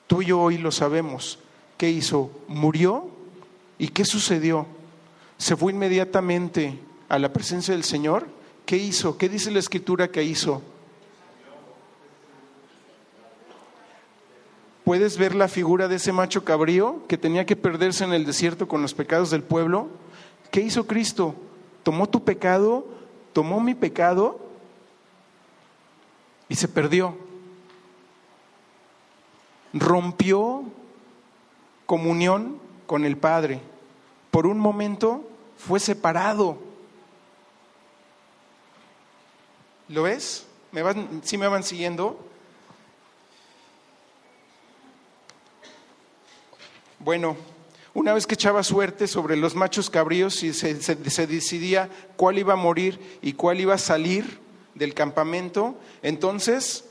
[0.07, 1.38] Tú y yo hoy lo sabemos.
[1.76, 2.31] ¿Qué hizo?
[2.48, 3.11] Murió
[3.79, 4.66] y ¿qué sucedió?
[5.38, 8.26] Se fue inmediatamente a la presencia del Señor
[8.66, 9.16] ¿Qué hizo?
[9.16, 10.61] ¿Qué dice la escritura que hizo?
[14.85, 18.66] ¿Puedes ver la figura de ese macho cabrío que tenía que perderse en el desierto
[18.66, 19.87] con los pecados del pueblo?
[20.50, 21.37] ¿Qué hizo Cristo?
[21.85, 22.87] Tomó tu pecado,
[23.33, 24.40] tomó mi pecado
[26.48, 27.16] y se perdió.
[29.72, 30.64] Rompió
[31.87, 33.61] comunión con el Padre.
[34.30, 36.66] Por un momento fue separado
[39.88, 40.46] ¿Lo ves?
[40.72, 42.18] ¿Me van, ¿Sí me van siguiendo?
[46.98, 47.37] Bueno,
[47.94, 52.54] una vez que echaba suerte sobre los machos cabríos y se, se, decidía cuál iba
[52.54, 54.40] a morir y cuál iba a salir
[54.76, 56.84] del campamento, entonces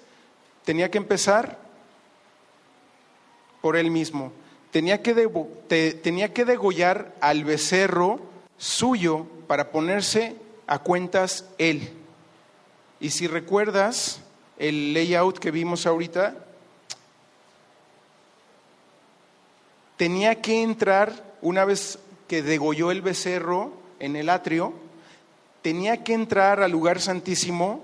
[0.65, 1.57] tenía que empezar
[3.61, 4.31] por él mismo.
[4.71, 8.19] Tenía que, tenía que degollar al becerro
[8.57, 10.35] suyo para ponerse
[10.67, 11.89] a cuentas él.
[12.99, 14.21] Y si recuerdas
[14.57, 16.35] el layout que vimos ahorita,
[19.97, 24.73] tenía que entrar, una vez que degolló el becerro en el atrio,
[25.65, 27.81] tenía que entrar al lugar santísimo,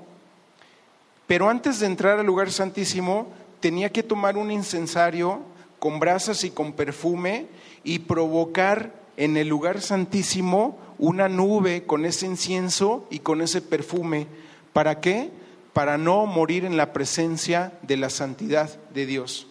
[1.26, 3.28] pero antes de entrar al lugar santísimo,
[3.60, 5.39] tenía que tomar un incensario
[5.80, 7.48] con brasas y con perfume
[7.84, 14.28] y provocar en el lugar santísimo una nube con ese incienso y con ese perfume
[14.74, 15.32] ¿Para qué?
[15.74, 19.48] Para no morir en la presencia de la santidad de Dios.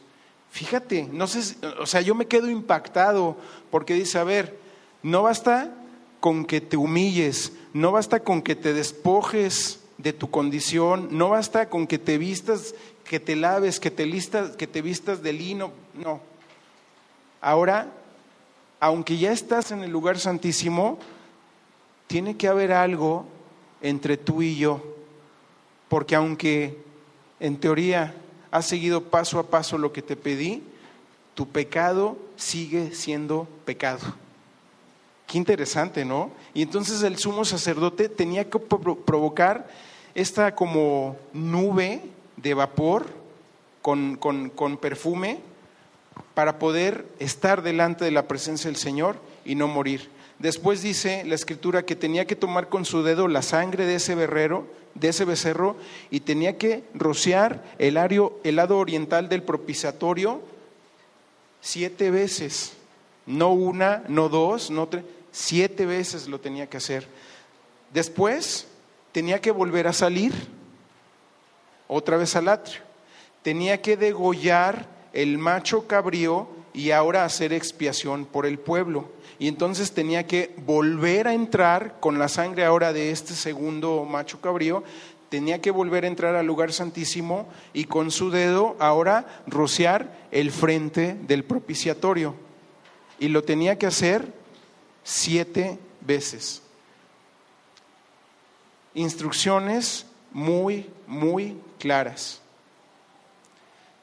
[0.53, 3.37] Fíjate, no sé, o sea, yo me quedo impactado
[3.73, 4.57] porque dice, a ver,
[5.03, 5.75] no basta
[6.20, 11.68] con que te humilles, no basta con que te despojes de tu condición, no basta
[11.68, 15.72] con que te vistas, que te laves, que te listas, que te vistas de lino,
[15.94, 16.20] no.
[17.40, 17.88] Ahora,
[18.78, 20.98] aunque ya estás en el lugar santísimo,
[22.06, 23.26] tiene que haber algo
[23.83, 24.83] entre tú y yo
[25.90, 26.78] porque aunque
[27.40, 28.14] en teoría
[28.52, 30.62] has seguido paso a paso lo que te pedí,
[31.35, 34.14] tu pecado sigue siendo pecado.
[35.31, 36.33] Qué interesante, ¿no?
[36.55, 39.71] Y entonces el sumo sacerdote tenía que provocar
[40.12, 42.01] esta como nube
[42.37, 43.07] de vapor
[43.81, 45.38] con, con, perfume
[46.35, 50.11] para poder estar delante de la presencia del Señor y no morir.
[50.40, 54.16] Después dice la escritura que tenía que tomar con su dedo la sangre de ese
[54.16, 54.66] berrero
[54.97, 55.77] de ese becerro
[56.11, 60.40] y tenía que rociar el, el lado oriental del propiciatorio
[61.61, 62.73] siete veces,
[63.27, 67.07] no una, no dos, no tres, siete veces lo tenía que hacer.
[67.93, 68.66] Después
[69.12, 70.33] tenía que volver a salir
[71.88, 72.81] otra vez al atrio.
[73.43, 79.11] Tenía que degollar el macho cabrío y ahora hacer expiación por el pueblo.
[79.38, 84.40] Y entonces tenía que volver a entrar con la sangre ahora de este segundo macho
[84.40, 84.85] cabrío,
[85.31, 90.51] tenía que volver a entrar al lugar santísimo y con su dedo ahora rociar el
[90.51, 92.35] frente del propiciatorio.
[93.19, 94.39] Y lo tenía que hacer
[95.02, 96.62] siete veces.
[98.94, 102.40] Instrucciones muy, muy claras.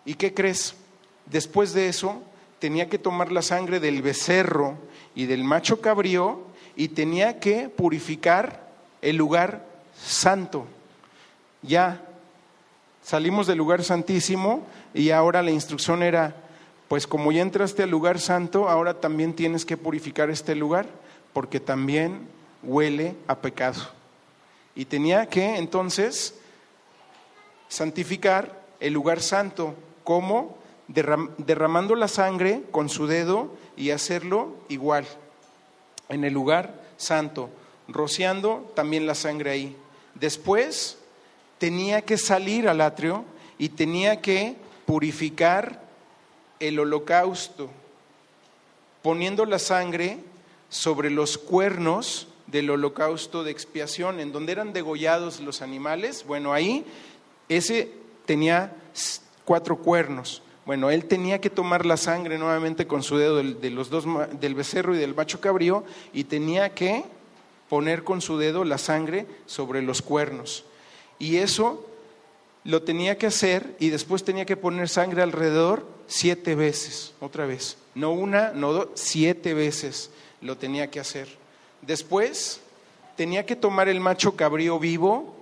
[0.05, 0.75] ¿Y qué crees?
[1.25, 2.21] Después de eso,
[2.59, 4.77] tenía que tomar la sangre del becerro
[5.15, 6.41] y del macho cabrío
[6.75, 8.67] y tenía que purificar
[9.01, 9.65] el lugar
[10.01, 10.65] santo.
[11.61, 12.01] Ya
[13.03, 16.35] salimos del lugar santísimo y ahora la instrucción era,
[16.87, 20.85] pues como ya entraste al lugar santo, ahora también tienes que purificar este lugar,
[21.33, 22.27] porque también
[22.63, 23.81] huele a pecado.
[24.75, 26.35] Y tenía que entonces
[27.67, 35.05] santificar el lugar santo, como derramando la sangre con su dedo y hacerlo igual
[36.07, 37.49] en el lugar santo,
[37.89, 39.75] rociando también la sangre ahí.
[40.15, 40.97] Después
[41.57, 43.25] tenía que salir al atrio
[43.57, 45.86] y tenía que purificar
[46.59, 47.69] el holocausto,
[49.01, 50.19] poniendo la sangre
[50.69, 56.25] sobre los cuernos del holocausto de expiación, en donde eran degollados los animales.
[56.25, 56.85] Bueno, ahí
[57.49, 57.91] ese
[58.25, 58.75] tenía
[59.45, 60.41] cuatro cuernos.
[60.65, 64.05] Bueno, él tenía que tomar la sangre nuevamente con su dedo de los dos,
[64.39, 67.05] del becerro y del macho cabrío y tenía que
[67.69, 70.65] poner con su dedo la sangre sobre los cuernos.
[71.19, 71.85] Y eso
[72.65, 77.77] lo tenía que hacer y después tenía que poner sangre alrededor siete veces, otra vez.
[77.95, 80.09] No una, no dos, siete veces
[80.41, 81.27] lo tenía que hacer.
[81.81, 82.61] Después
[83.15, 85.35] tenía que tomar el macho cabrío vivo,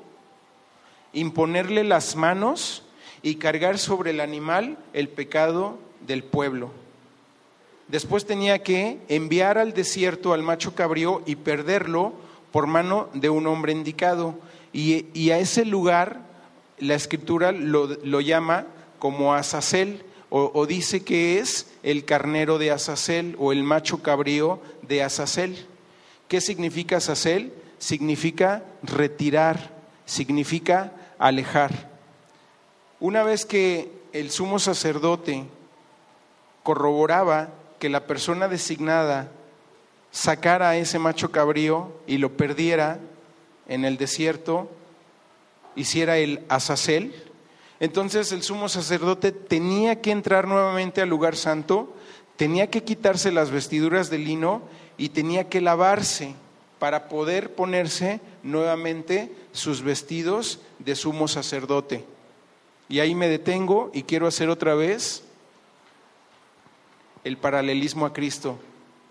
[1.14, 2.84] imponerle las manos
[3.22, 6.72] y cargar sobre el animal el pecado del pueblo.
[7.88, 12.14] Después tenía que enviar al desierto al macho cabrío y perderlo
[12.52, 14.36] por mano de un hombre indicado.
[14.74, 16.22] Y, a ese lugar
[16.80, 18.66] la escritura lo, llama
[18.98, 20.04] como Azazel,
[20.38, 25.66] o, dice que es el carnero de Azazel o el macho cabrío de Azazel.
[26.28, 27.54] ¿Qué significa Azazel?
[27.80, 29.72] Significa retirar,
[30.06, 31.90] significa alejar.
[33.00, 35.46] Una vez que el sumo sacerdote
[36.64, 39.32] corroboraba que la persona designada
[40.12, 43.00] sacara a ese macho cabrío y lo perdiera,
[43.70, 44.70] en el desierto
[45.78, 47.14] hiciera el azazel,
[47.80, 51.94] entonces el sumo sacerdote tenía que entrar nuevamente al lugar santo,
[52.36, 54.62] tenía que quitarse las vestiduras de lino
[54.98, 56.36] y tenía que lavarse
[56.80, 62.06] para poder ponerse nuevamente sus vestidos de sumo sacerdote.
[62.88, 65.24] Y ahí me detengo y quiero hacer otra vez
[67.24, 68.60] el paralelismo a Cristo.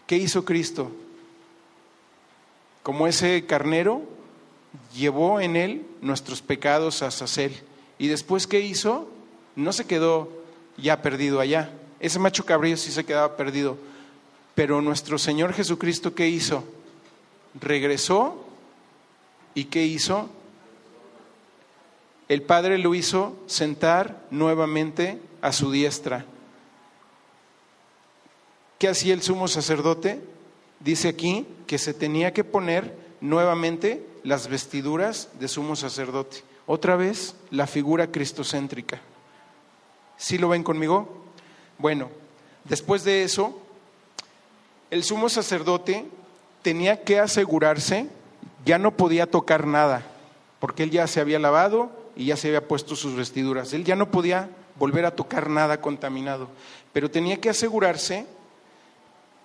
[0.07, 0.91] ¿Qué hizo Cristo?
[2.83, 4.03] Como ese carnero,
[4.95, 7.55] llevó en él nuestros pecados a Sacel.
[7.99, 9.09] ¿Y después qué hizo?
[9.57, 10.29] No se quedó
[10.77, 11.71] ya perdido allá.
[12.01, 13.77] Ese macho cabrío sí se quedaba perdido.
[14.55, 16.65] Pero nuestro Señor Jesucristo, ¿qué hizo?
[17.61, 18.45] Regresó
[19.55, 20.29] y ¿qué hizo?
[22.29, 26.25] El Padre lo hizo sentar nuevamente a su diestra.
[28.79, 30.23] ¿Qué hacía el sumo sacerdote?
[30.81, 36.43] Dice aquí que se tenía que poner nuevamente las vestiduras de sumo sacerdote.
[36.67, 39.01] Otra vez la figura cristocéntrica.
[40.17, 41.25] ¿Sí lo ven conmigo?
[41.79, 42.09] Bueno,
[42.65, 43.59] después de eso,
[44.91, 46.07] el sumo sacerdote
[46.63, 48.09] tenía que asegurarse,
[48.65, 50.07] ya no podía tocar nada,
[50.61, 53.73] porque él ya se había lavado y ya se había puesto sus vestiduras.
[53.75, 56.49] Él ya no podía volver a tocar nada contaminado,
[56.93, 58.27] pero tenía que asegurarse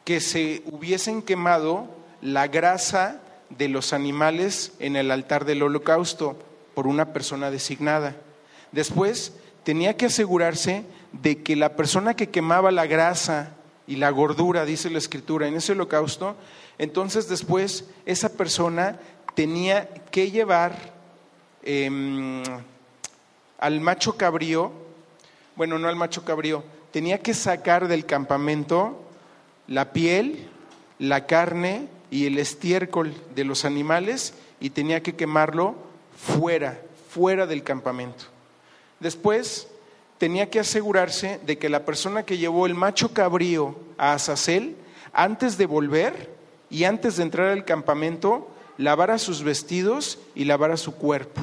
[0.05, 1.87] que se hubiesen quemado
[2.21, 6.37] la grasa de los animales en el altar del holocausto
[6.79, 8.15] por una persona designada.
[8.71, 9.33] Después
[9.65, 13.51] tenía que asegurarse de que la persona que quemaba la grasa
[13.85, 16.37] y la gordura, dice la escritura, en ese holocausto,
[16.77, 18.97] entonces después esa persona
[19.35, 20.93] tenía que llevar
[21.63, 22.43] em,
[23.59, 24.71] al macho cabrío,
[25.57, 29.03] bueno, no al macho cabrío, tenía que sacar del campamento
[29.67, 30.47] la piel,
[30.97, 35.88] la carne y el estiércol de los animales y tenía que quemarlo
[36.21, 38.25] fuera, fuera del campamento.
[38.99, 39.67] Después
[40.17, 44.75] tenía que asegurarse de que la persona que llevó el macho cabrío a Azazel,
[45.13, 46.39] antes de volver,
[46.69, 51.41] y antes de entrar al campamento lavara sus vestidos y lavara su cuerpo.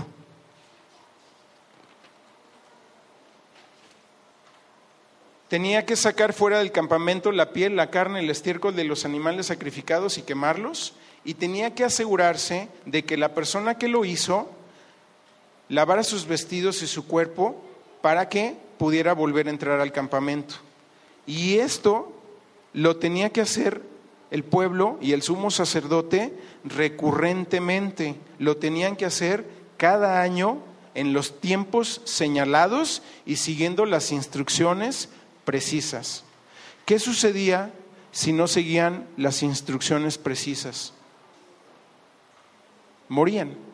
[5.48, 9.46] Tenía que sacar fuera del campamento la piel, la carne, el estiércol de los animales
[9.46, 10.94] sacrificados y quemarlos.
[11.24, 14.50] Y tenía que asegurarse de que la persona que lo hizo
[15.68, 17.62] lavara sus vestidos y su cuerpo
[18.00, 20.56] para que pudiera volver a entrar al campamento.
[21.26, 22.12] Y esto
[22.72, 23.82] lo tenía que hacer
[24.30, 26.32] el pueblo y el sumo sacerdote
[26.64, 28.16] recurrentemente.
[28.38, 29.46] Lo tenían que hacer
[29.76, 30.58] cada año
[30.94, 35.08] en los tiempos señalados y siguiendo las instrucciones
[35.44, 36.24] precisas.
[36.84, 37.72] ¿Qué sucedía
[38.12, 40.92] si no seguían las instrucciones precisas?
[43.08, 43.65] Morían.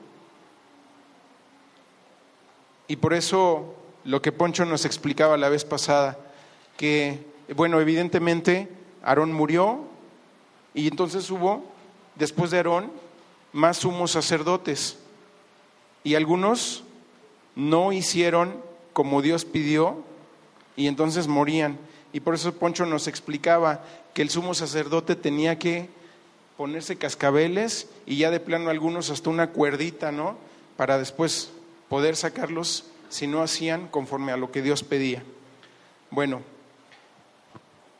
[2.93, 3.75] Y por eso
[4.05, 6.19] lo que Poncho nos explicaba la vez pasada,
[6.77, 7.25] que,
[7.57, 8.69] bueno, evidentemente
[9.03, 9.79] Aarón murió
[10.75, 11.65] y entonces hubo,
[12.17, 12.93] después de Aarón,
[13.55, 14.99] más sumos sacerdotes.
[16.05, 16.85] Y algunos
[17.57, 18.63] no hicieron
[18.93, 20.05] como Dios pidió
[20.77, 21.79] y entonces morían.
[22.13, 23.83] Y por eso Poncho nos explicaba
[24.13, 25.89] que el sumo sacerdote tenía que
[26.59, 30.37] ponerse cascabeles y ya de plano algunos hasta una cuerdita, ¿no?
[30.77, 31.53] Para después
[31.93, 35.23] poder sacarlos si no hacían conforme a lo que Dios pedía.
[36.11, 36.41] Bueno,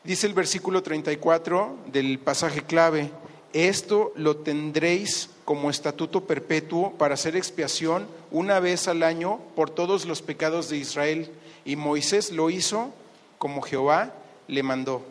[0.03, 3.11] dice el versículo 34 del pasaje clave,
[3.53, 10.07] esto lo tendréis como estatuto perpetuo para hacer expiación una vez al año por todos
[10.07, 11.29] los pecados de Israel
[11.63, 12.91] y Moisés lo hizo
[13.37, 14.11] como Jehová
[14.47, 15.03] le mandó.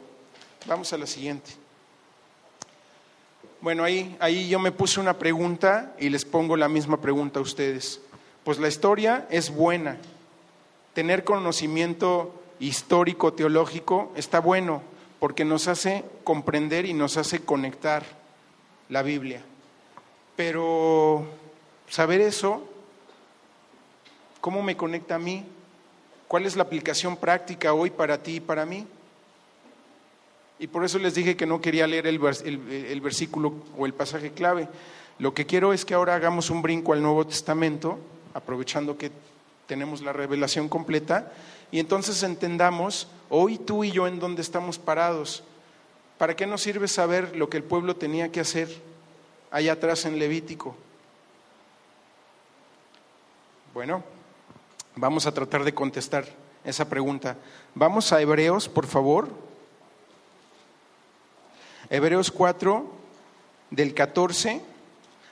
[0.66, 1.52] Vamos a la siguiente.
[3.60, 7.42] Bueno, ahí, ahí yo me puse una pregunta y les pongo la misma pregunta a
[7.42, 8.00] ustedes.
[8.45, 9.99] Pues la historia es buena.
[10.95, 14.82] Tener conocimiento histórico, teológico, está bueno
[15.22, 18.05] porque nos hace comprender y nos hace conectar
[18.88, 19.40] la Biblia.
[20.34, 21.24] Pero
[21.88, 22.66] saber eso,
[24.40, 25.45] ¿cómo me conecta a mí?
[26.26, 28.84] ¿Cuál es la aplicación práctica hoy para ti y para mí?
[30.59, 32.18] Y por eso les dije que no quería leer el,
[33.01, 34.68] versículo o el pasaje clave.
[35.18, 37.99] Lo que quiero es que ahora hagamos un brinco al Nuevo Testamento,
[38.34, 39.10] aprovechando que
[39.66, 41.32] tenemos la revelación completa,
[41.70, 45.42] y entonces entendamos hoy tú y yo en dónde estamos parados.
[46.18, 48.68] ¿Para qué nos sirve saber lo que el pueblo tenía que hacer
[49.50, 50.76] allá atrás en Levítico?
[53.72, 54.04] Bueno,
[54.94, 56.26] Vamos a tratar de contestar
[56.64, 57.36] esa pregunta.
[57.74, 59.30] Vamos a Hebreos, por favor.
[61.88, 62.90] Hebreos 4,
[63.70, 64.60] del 14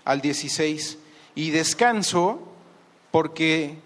[0.05, 0.99] al 16.
[1.35, 2.41] Y descanso
[3.11, 3.77] porque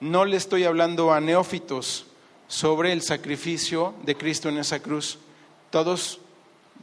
[0.00, 2.06] no le estoy hablando a neófitos
[2.46, 5.18] sobre el sacrificio de Cristo en esa cruz.
[5.70, 6.20] Todos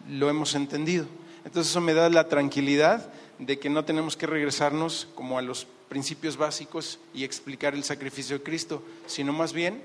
[0.09, 1.07] lo hemos entendido.
[1.43, 3.09] Entonces eso me da la tranquilidad
[3.39, 8.37] de que no tenemos que regresarnos como a los principios básicos y explicar el sacrificio
[8.37, 9.81] de Cristo, sino más bien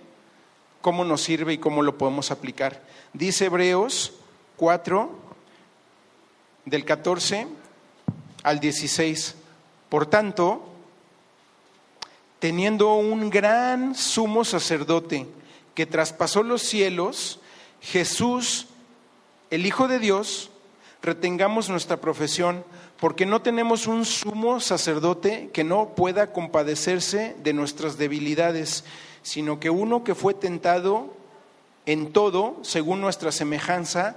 [0.80, 2.82] cómo nos sirve y cómo lo podemos aplicar.
[3.12, 4.12] Dice Hebreos
[4.56, 5.10] 4,
[6.64, 7.46] del 14
[8.42, 9.34] al 16.
[9.88, 10.69] Por tanto,
[12.40, 15.26] teniendo un gran sumo sacerdote
[15.74, 17.38] que traspasó los cielos,
[17.80, 18.66] Jesús,
[19.50, 20.50] el Hijo de Dios,
[21.02, 22.64] retengamos nuestra profesión
[22.98, 28.84] porque no tenemos un sumo sacerdote que no pueda compadecerse de nuestras debilidades,
[29.22, 31.14] sino que uno que fue tentado
[31.86, 34.16] en todo según nuestra semejanza,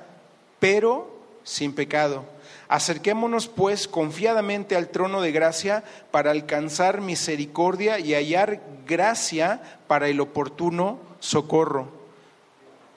[0.59, 1.13] pero
[1.43, 2.25] sin pecado.
[2.73, 10.19] Acerquémonos pues confiadamente al trono de gracia para alcanzar misericordia y hallar gracia para el
[10.19, 11.91] oportuno socorro.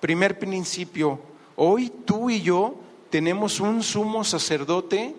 [0.00, 1.20] Primer principio,
[1.56, 2.76] hoy tú y yo
[3.10, 5.14] tenemos un sumo sacerdote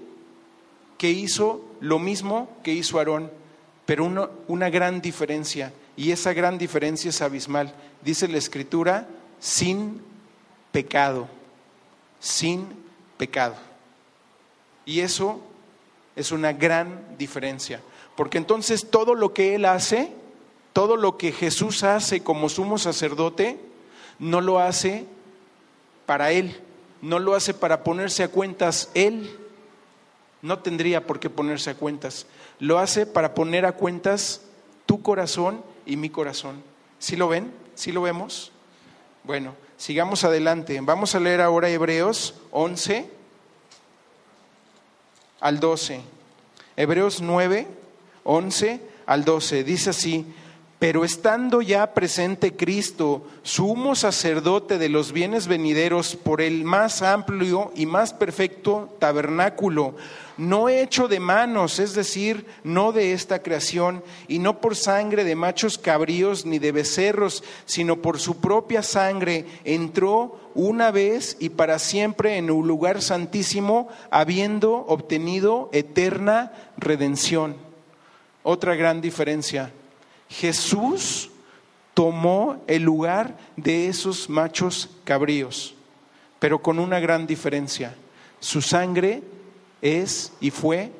[0.97, 3.29] que hizo lo mismo que hizo Aarón,
[3.85, 4.11] pero
[4.47, 7.75] una, gran diferencia, y esa gran diferencia es abismal.
[8.03, 9.07] Dice la Escritura,
[9.39, 10.01] sin
[10.71, 11.27] pecado,
[12.19, 12.65] sin
[13.19, 13.66] pecado.
[14.87, 15.41] Y eso
[16.15, 17.81] es una gran diferencia,
[18.15, 20.13] porque entonces todo lo que Él hace,
[20.71, 23.59] todo lo que Jesús hace como sumo sacerdote,
[24.17, 25.05] no lo hace
[26.05, 26.57] para Él,
[27.01, 29.37] no lo hace para ponerse a cuentas Él,
[30.41, 32.25] no tendría por qué ponerse a cuentas.
[32.59, 34.41] Lo hace para poner a cuentas
[34.85, 36.63] tu corazón y mi corazón.
[36.97, 37.51] ¿Sí lo ven?
[37.75, 38.53] ¿Sí lo vemos?
[39.25, 40.79] Bueno, sigamos adelante.
[40.81, 43.16] Vamos a leer ahora Hebreos 11
[45.39, 46.01] al 12.
[46.75, 47.67] Hebreos 9,
[48.23, 49.63] 11 al 12.
[49.63, 50.25] Dice así,
[50.79, 57.71] Pero estando ya presente Cristo, sumo sacerdote de los bienes venideros por el más amplio
[57.75, 59.95] y más perfecto tabernáculo,
[60.37, 65.35] no hecho de manos, es decir, no de esta creación, y no por sangre de
[65.35, 71.79] machos cabríos ni de becerros, sino por su propia sangre, entró una vez y para
[71.79, 77.55] siempre en un lugar santísimo, habiendo obtenido eterna redención.
[78.43, 79.71] Otra gran diferencia
[80.29, 81.29] Jesús
[81.93, 85.73] tomó el lugar de esos machos cabríos,
[86.39, 87.95] pero con una gran diferencia.
[88.39, 89.23] Su sangre
[89.81, 90.91] es y fue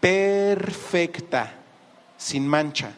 [0.00, 1.54] perfecta,
[2.18, 2.92] sin mancha.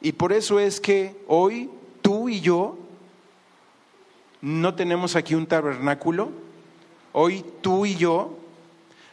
[0.00, 1.70] Y por eso es que hoy
[2.02, 2.76] tú y yo
[4.40, 6.30] no tenemos aquí un tabernáculo,
[7.12, 8.36] hoy tú y yo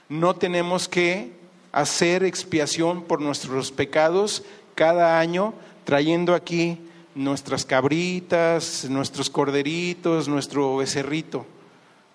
[0.10, 1.32] no tenemos que
[1.72, 4.44] hacer expiación por nuestros pecados
[4.78, 5.56] cada año
[5.86, 6.78] trayendo aquí
[7.16, 11.48] nuestras cabritas, nuestros corderitos, nuestro becerrito.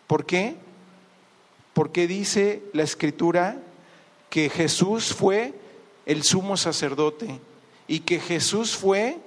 [0.06, 0.54] ¿Por qué?
[1.74, 3.56] Porque dice la escritura
[4.30, 5.54] que Jesús fue
[6.06, 7.40] el sumo sacerdote
[7.88, 9.18] y que Jesús fue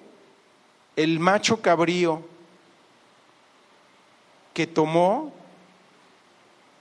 [0.95, 2.21] el macho cabrío
[4.53, 5.33] que tomó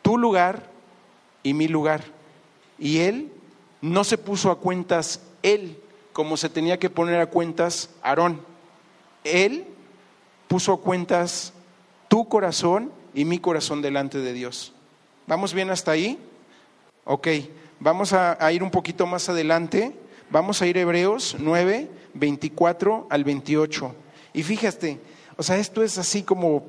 [0.03, 0.71] tu lugar
[1.43, 2.05] y mi lugar.
[2.79, 3.33] Y él
[3.81, 5.81] no se puso a cuentas él,
[6.15, 8.41] como se tenía que poner a cuentas Aarón.
[9.25, 9.67] Él
[10.49, 11.53] puso a cuentas
[12.09, 14.73] tu corazón y mi corazón delante de Dios.
[15.27, 16.17] ¿Vamos bien hasta ahí?
[17.05, 17.29] Ok,
[17.81, 19.93] vamos a, ir un poquito más adelante.
[20.31, 23.95] Vamos a ir a Hebreos 9, 24 al 28.
[24.35, 25.01] Y fíjate,
[25.37, 26.65] o sea, esto es así como,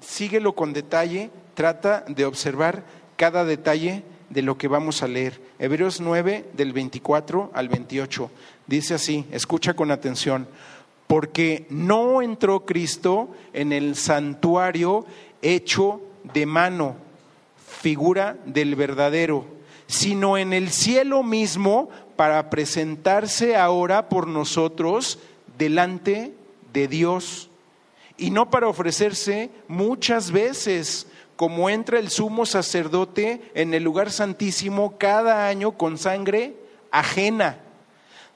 [0.00, 2.84] síguelo con detalle, trata de observar
[3.16, 5.40] cada detalle de lo que vamos a leer.
[5.58, 8.30] Hebreos 9 del 24 al 28.
[8.66, 10.48] Dice así, escucha con atención,
[11.06, 15.06] porque no entró Cristo en el santuario
[15.40, 16.00] hecho
[16.34, 16.96] de mano,
[17.80, 19.44] figura del verdadero,
[19.86, 25.20] sino en el cielo mismo para presentarse ahora por nosotros
[25.58, 26.34] delante
[26.72, 27.50] de Dios,
[28.18, 31.06] y no para ofrecerse muchas veces
[31.36, 36.56] como entra el sumo sacerdote en el lugar santísimo cada año con sangre
[36.90, 37.60] ajena.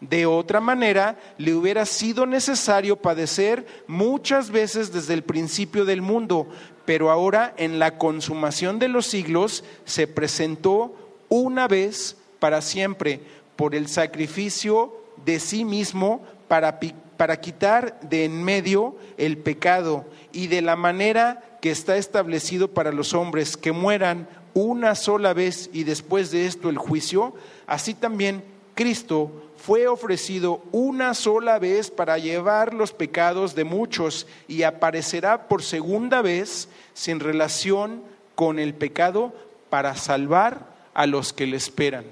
[0.00, 6.48] De otra manera, le hubiera sido necesario padecer muchas veces desde el principio del mundo,
[6.86, 10.94] pero ahora en la consumación de los siglos se presentó
[11.28, 13.20] una vez para siempre
[13.56, 14.94] por el sacrificio
[15.24, 16.80] de sí mismo para,
[17.18, 22.90] para quitar de en medio el pecado y de la manera que está establecido para
[22.90, 27.34] los hombres que mueran una sola vez y después de esto el juicio,
[27.66, 28.42] así también
[28.74, 35.62] Cristo fue ofrecido una sola vez para llevar los pecados de muchos y aparecerá por
[35.62, 38.02] segunda vez sin relación
[38.34, 39.34] con el pecado
[39.68, 42.04] para salvar a los que le esperan.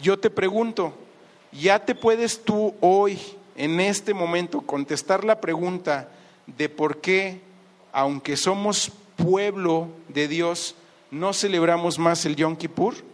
[0.00, 0.94] Yo te pregunto,
[1.50, 3.18] ¿ya te puedes tú hoy,
[3.56, 6.08] en este momento, contestar la pregunta,
[6.46, 7.40] de por qué,
[7.92, 10.76] aunque somos pueblo de Dios,
[11.10, 13.09] no celebramos más el Yom Kippur?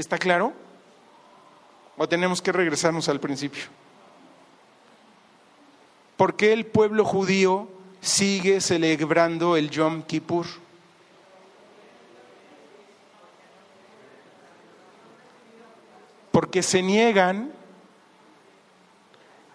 [0.00, 0.54] ¿Está claro?
[1.98, 3.64] ¿O tenemos que regresarnos al principio?
[6.16, 7.68] ¿Por qué el pueblo judío
[8.00, 10.46] sigue celebrando el Yom Kippur?
[16.30, 17.52] porque se niegan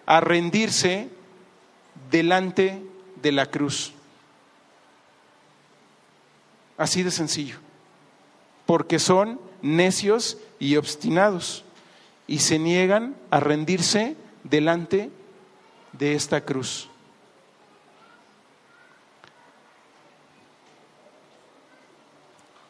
[0.05, 1.09] a rendirse
[2.11, 2.79] delante
[3.23, 3.91] de la cruz.
[6.77, 7.57] Así de sencillo.
[8.67, 11.63] Porque son necios y obstinados
[12.28, 15.09] y se niegan a rendirse delante
[15.93, 16.89] de esta cruz.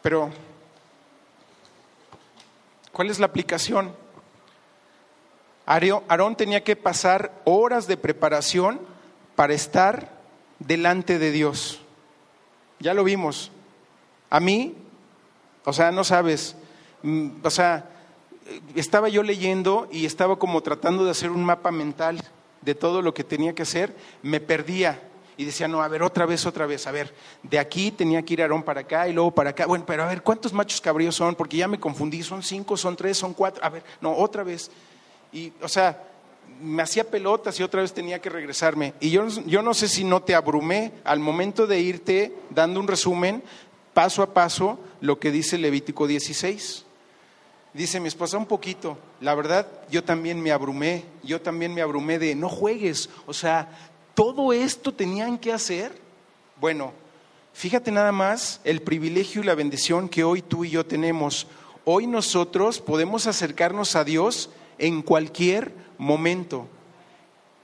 [0.01, 0.31] Pero
[2.95, 3.93] ¿Cuál es la aplicación?
[5.65, 8.79] Aarón tenía que pasar horas de preparación
[9.35, 10.13] para estar
[10.59, 11.81] delante de Dios.
[12.79, 13.51] Ya lo vimos.
[14.29, 14.77] A mí,
[15.65, 16.55] o sea, no sabes,
[17.43, 17.89] o sea,
[18.75, 22.21] estaba yo leyendo y estaba como tratando de hacer un mapa mental
[22.61, 24.99] de todo lo que tenía que hacer, me perdía
[25.37, 28.33] y decía, no, a ver, otra vez, otra vez, a ver, de aquí tenía que
[28.33, 29.65] ir Aarón para acá y luego para acá.
[29.65, 31.35] Bueno, pero a ver, ¿cuántos machos cabríos son?
[31.35, 33.63] Porque ya me confundí, son cinco, son tres, son cuatro.
[33.63, 34.71] A ver, no, otra vez.
[35.33, 36.01] Y, o sea,
[36.61, 38.93] me hacía pelotas y otra vez tenía que regresarme.
[39.01, 42.87] Y yo, yo no sé si no te abrumé al momento de irte dando un
[42.87, 43.43] resumen,
[43.93, 46.85] paso a paso lo que dice Levítico 16.
[47.75, 52.17] Dice mi esposa un poquito, la verdad yo también me abrumé, yo también me abrumé
[52.19, 53.67] de no juegues, o sea,
[54.13, 55.91] todo esto tenían que hacer.
[56.61, 56.93] Bueno,
[57.51, 61.47] fíjate nada más el privilegio y la bendición que hoy tú y yo tenemos.
[61.83, 66.69] Hoy nosotros podemos acercarnos a Dios en cualquier momento.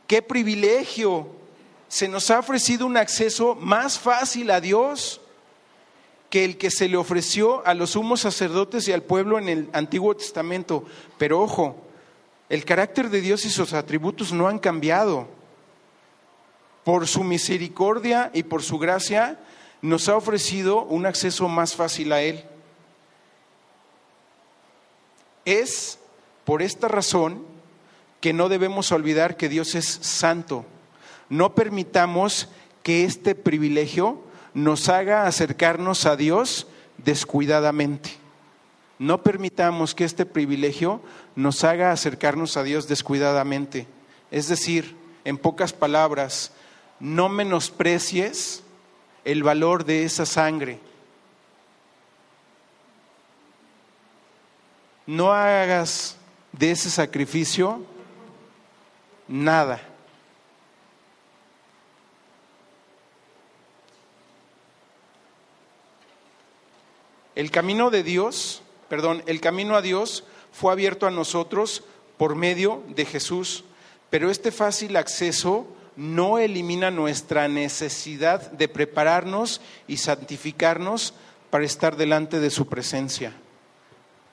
[0.08, 1.30] ¡Qué privilegio!
[1.88, 5.21] Se nos ha ofrecido un acceso más fácil a Dios
[6.32, 9.70] que el que se le ofreció a los sumos sacerdotes y al pueblo en el
[9.74, 10.86] Antiguo Testamento.
[11.18, 11.76] Pero ojo,
[12.48, 15.28] el carácter de Dios y sus atributos no han cambiado.
[16.86, 19.40] Por su misericordia y por su gracia
[19.82, 22.46] nos ha ofrecido un acceso más fácil a Él.
[25.44, 26.00] Es
[26.46, 27.46] por esta razón
[28.22, 30.66] que no debemos olvidar que Dios es santo.
[31.28, 32.48] No permitamos
[32.84, 38.12] que este privilegio nos haga acercarnos a Dios descuidadamente.
[39.00, 41.02] No permitamos que este privilegio
[41.36, 43.88] nos haga acercarnos a Dios descuidadamente.
[44.30, 44.96] Es decir,
[45.26, 46.52] en pocas palabras,
[47.00, 48.64] no menosprecies
[49.26, 50.80] el valor de esa sangre.
[55.08, 56.18] No hagas
[56.52, 57.84] de ese sacrificio
[59.28, 59.82] nada.
[67.42, 71.84] El camino de Dios, perdón, el camino a Dios fue abierto a nosotros
[72.18, 73.64] por medio de Jesús,
[74.12, 75.66] pero este fácil acceso
[75.96, 81.16] no elimina nuestra necesidad de prepararnos y santificarnos
[81.50, 83.34] para estar delante de su presencia.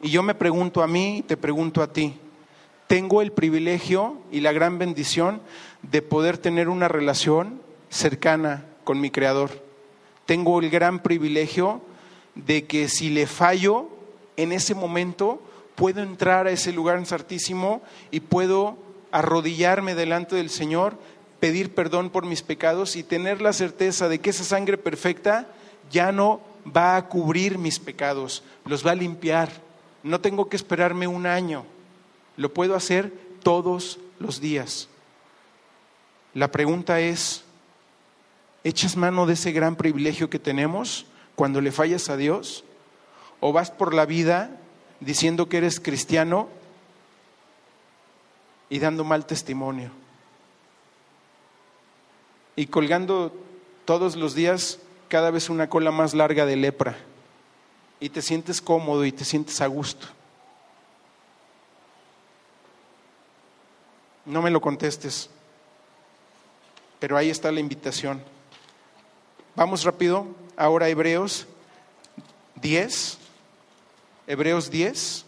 [0.03, 2.15] Y yo me pregunto a mí, te pregunto a ti,
[2.89, 5.41] tengo el privilegio y la gran bendición
[5.81, 9.65] de poder tener una relación cercana con mi Creador.
[10.27, 11.88] Tengo el gran privilegio
[12.47, 13.89] de que si le fallo
[14.37, 15.43] en ese momento,
[15.75, 18.79] puedo entrar a ese lugar santísimo y puedo
[19.11, 20.97] arrodillarme delante del Señor,
[21.41, 25.49] pedir perdón por mis pecados y tener la certeza de que esa sangre perfecta
[25.91, 29.51] ya no va a cubrir mis pecados, los va a limpiar.
[30.03, 31.65] No tengo que esperarme un año,
[32.37, 33.13] lo puedo hacer
[33.43, 34.89] todos los días.
[36.35, 37.45] La pregunta es,
[38.63, 41.07] ¿echas mano de ese gran privilegio que tenemos
[41.39, 42.65] cuando le fallas a Dios?
[43.39, 44.51] ¿O vas por la vida
[44.99, 46.49] diciendo que eres cristiano
[48.69, 49.93] y dando mal testimonio?
[52.57, 53.33] Y colgando
[53.85, 56.99] todos los días cada vez una cola más larga de lepra.
[58.01, 60.09] Y te sientes cómodo y te sientes a gusto.
[64.25, 65.31] No me lo contestes,
[66.99, 68.21] pero ahí está la invitación.
[69.55, 70.27] Vamos rápido,
[70.59, 71.47] ahora Hebreos
[72.57, 73.19] 10,
[74.27, 75.25] Hebreos 10,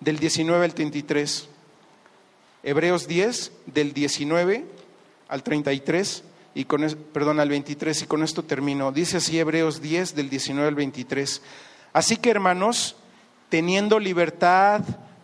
[0.00, 1.48] del 19 al 33.
[2.62, 4.64] Hebreos 10, del 19
[5.28, 6.22] al 33,
[6.54, 8.92] y con, perdón, al 23, y con esto termino.
[8.92, 11.42] Dice así Hebreos 10, del 19 al 23.
[11.92, 12.96] Así que hermanos,
[13.48, 14.82] teniendo libertad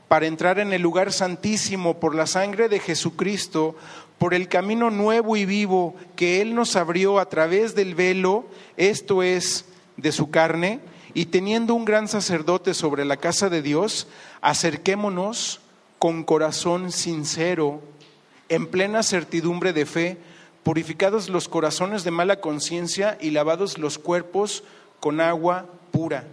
[0.08, 3.76] para entrar en el lugar santísimo por la sangre de Jesucristo,
[4.20, 8.44] por el camino nuevo y vivo que Él nos abrió a través del velo,
[8.76, 9.64] esto es,
[9.96, 10.80] de su carne,
[11.14, 14.08] y teniendo un gran sacerdote sobre la casa de Dios,
[14.42, 15.60] acerquémonos
[15.98, 17.80] con corazón sincero,
[18.50, 20.18] en plena certidumbre de fe,
[20.64, 24.64] purificados los corazones de mala conciencia y lavados los cuerpos
[25.00, 26.26] con agua pura.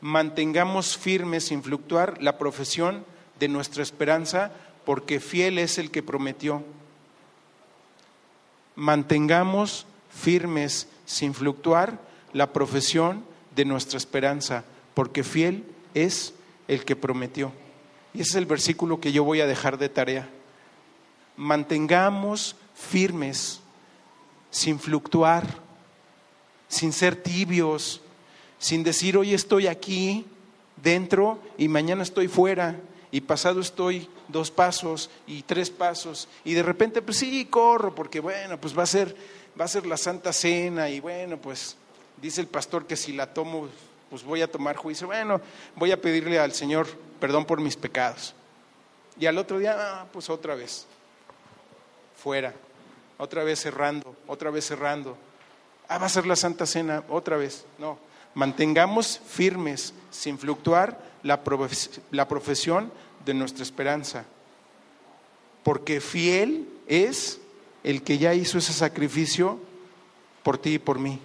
[0.00, 3.04] Mantengamos firmes sin fluctuar la profesión
[3.40, 4.52] de nuestra esperanza,
[4.84, 6.62] porque fiel es el que prometió.
[8.76, 12.00] Mantengamos firmes, sin fluctuar,
[12.32, 14.64] la profesión de nuestra esperanza,
[14.94, 15.64] porque fiel
[15.94, 16.34] es
[16.68, 17.52] el que prometió.
[18.12, 20.28] Y ese es el versículo que yo voy a dejar de tarea.
[21.36, 23.60] Mantengamos firmes,
[24.50, 25.44] sin fluctuar,
[26.68, 28.00] sin ser tibios,
[28.58, 30.26] sin decir hoy estoy aquí
[30.82, 32.76] dentro y mañana estoy fuera
[33.10, 38.20] y pasado estoy dos pasos y tres pasos y de repente pues sí corro porque
[38.20, 39.14] bueno pues va a ser
[39.58, 41.76] va a ser la Santa Cena y bueno pues
[42.20, 43.68] dice el pastor que si la tomo
[44.10, 45.06] pues voy a tomar juicio.
[45.06, 45.40] Bueno
[45.76, 46.86] voy a pedirle al Señor
[47.20, 48.34] perdón por mis pecados.
[49.18, 50.86] Y al otro día ah, pues otra vez
[52.16, 52.52] fuera
[53.18, 55.16] otra vez cerrando otra vez cerrando.
[55.88, 57.64] Ah va a ser la Santa Cena otra vez.
[57.78, 57.98] No
[58.34, 61.40] mantengamos firmes sin fluctuar la,
[62.10, 62.92] la profesión
[63.24, 64.24] de nuestra esperanza.
[65.62, 67.40] Porque fiel es
[67.82, 69.58] el que ya hizo ese sacrificio
[70.42, 71.20] por ti y por mí.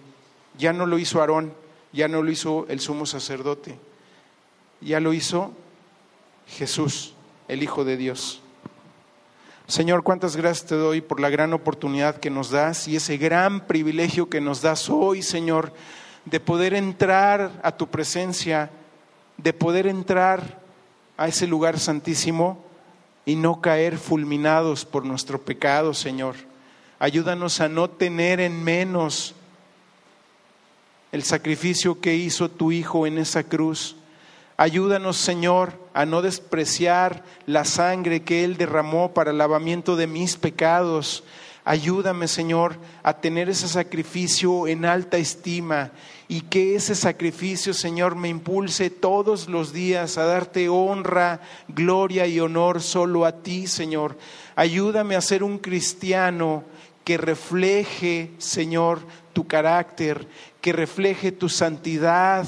[0.58, 1.54] Ya no lo hizo Aarón,
[1.92, 3.78] ya no lo hizo el sumo sacerdote,
[4.82, 5.54] ya lo hizo
[6.48, 7.14] Jesús,
[7.48, 8.42] el Hijo de Dios.
[9.68, 13.68] Señor, cuántas gracias te doy por la gran oportunidad que nos das y ese gran
[13.68, 15.74] privilegio que nos das hoy, Señor,
[16.26, 18.72] de poder entrar a tu presencia,
[19.38, 20.59] de poder entrar
[21.20, 22.64] a ese lugar santísimo
[23.26, 26.36] y no caer fulminados por nuestro pecado, Señor.
[26.98, 29.36] Ayúdanos a no tener en menos
[31.12, 33.98] el sacrificio que hizo tu Hijo en esa cruz.
[34.56, 40.38] Ayúdanos, Señor, a no despreciar la sangre que Él derramó para el lavamiento de mis
[40.38, 41.26] pecados.
[41.66, 45.92] Ayúdame, Señor, a tener ese sacrificio en alta estima
[46.32, 52.40] y que ese sacrificio, Señor, me impulse todos los días a darte honra, gloria y
[52.40, 54.16] honor solo a ti, Señor.
[54.56, 56.64] Ayúdame a ser un cristiano
[57.04, 59.00] que refleje, Señor,
[59.34, 60.28] tu carácter,
[60.62, 62.46] que refleje tu santidad.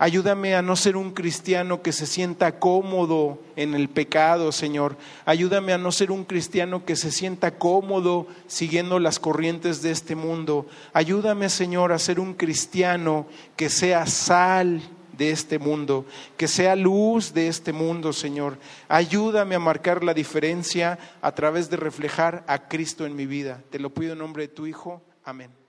[0.00, 4.96] Ayúdame a no ser un cristiano que se sienta cómodo en el pecado, Señor.
[5.26, 10.16] Ayúdame a no ser un cristiano que se sienta cómodo siguiendo las corrientes de este
[10.16, 10.66] mundo.
[10.94, 13.26] Ayúdame, Señor, a ser un cristiano
[13.56, 14.80] que sea sal
[15.18, 16.06] de este mundo,
[16.38, 18.56] que sea luz de este mundo, Señor.
[18.88, 23.62] Ayúdame a marcar la diferencia a través de reflejar a Cristo en mi vida.
[23.68, 25.02] Te lo pido en nombre de tu Hijo.
[25.24, 25.59] Amén.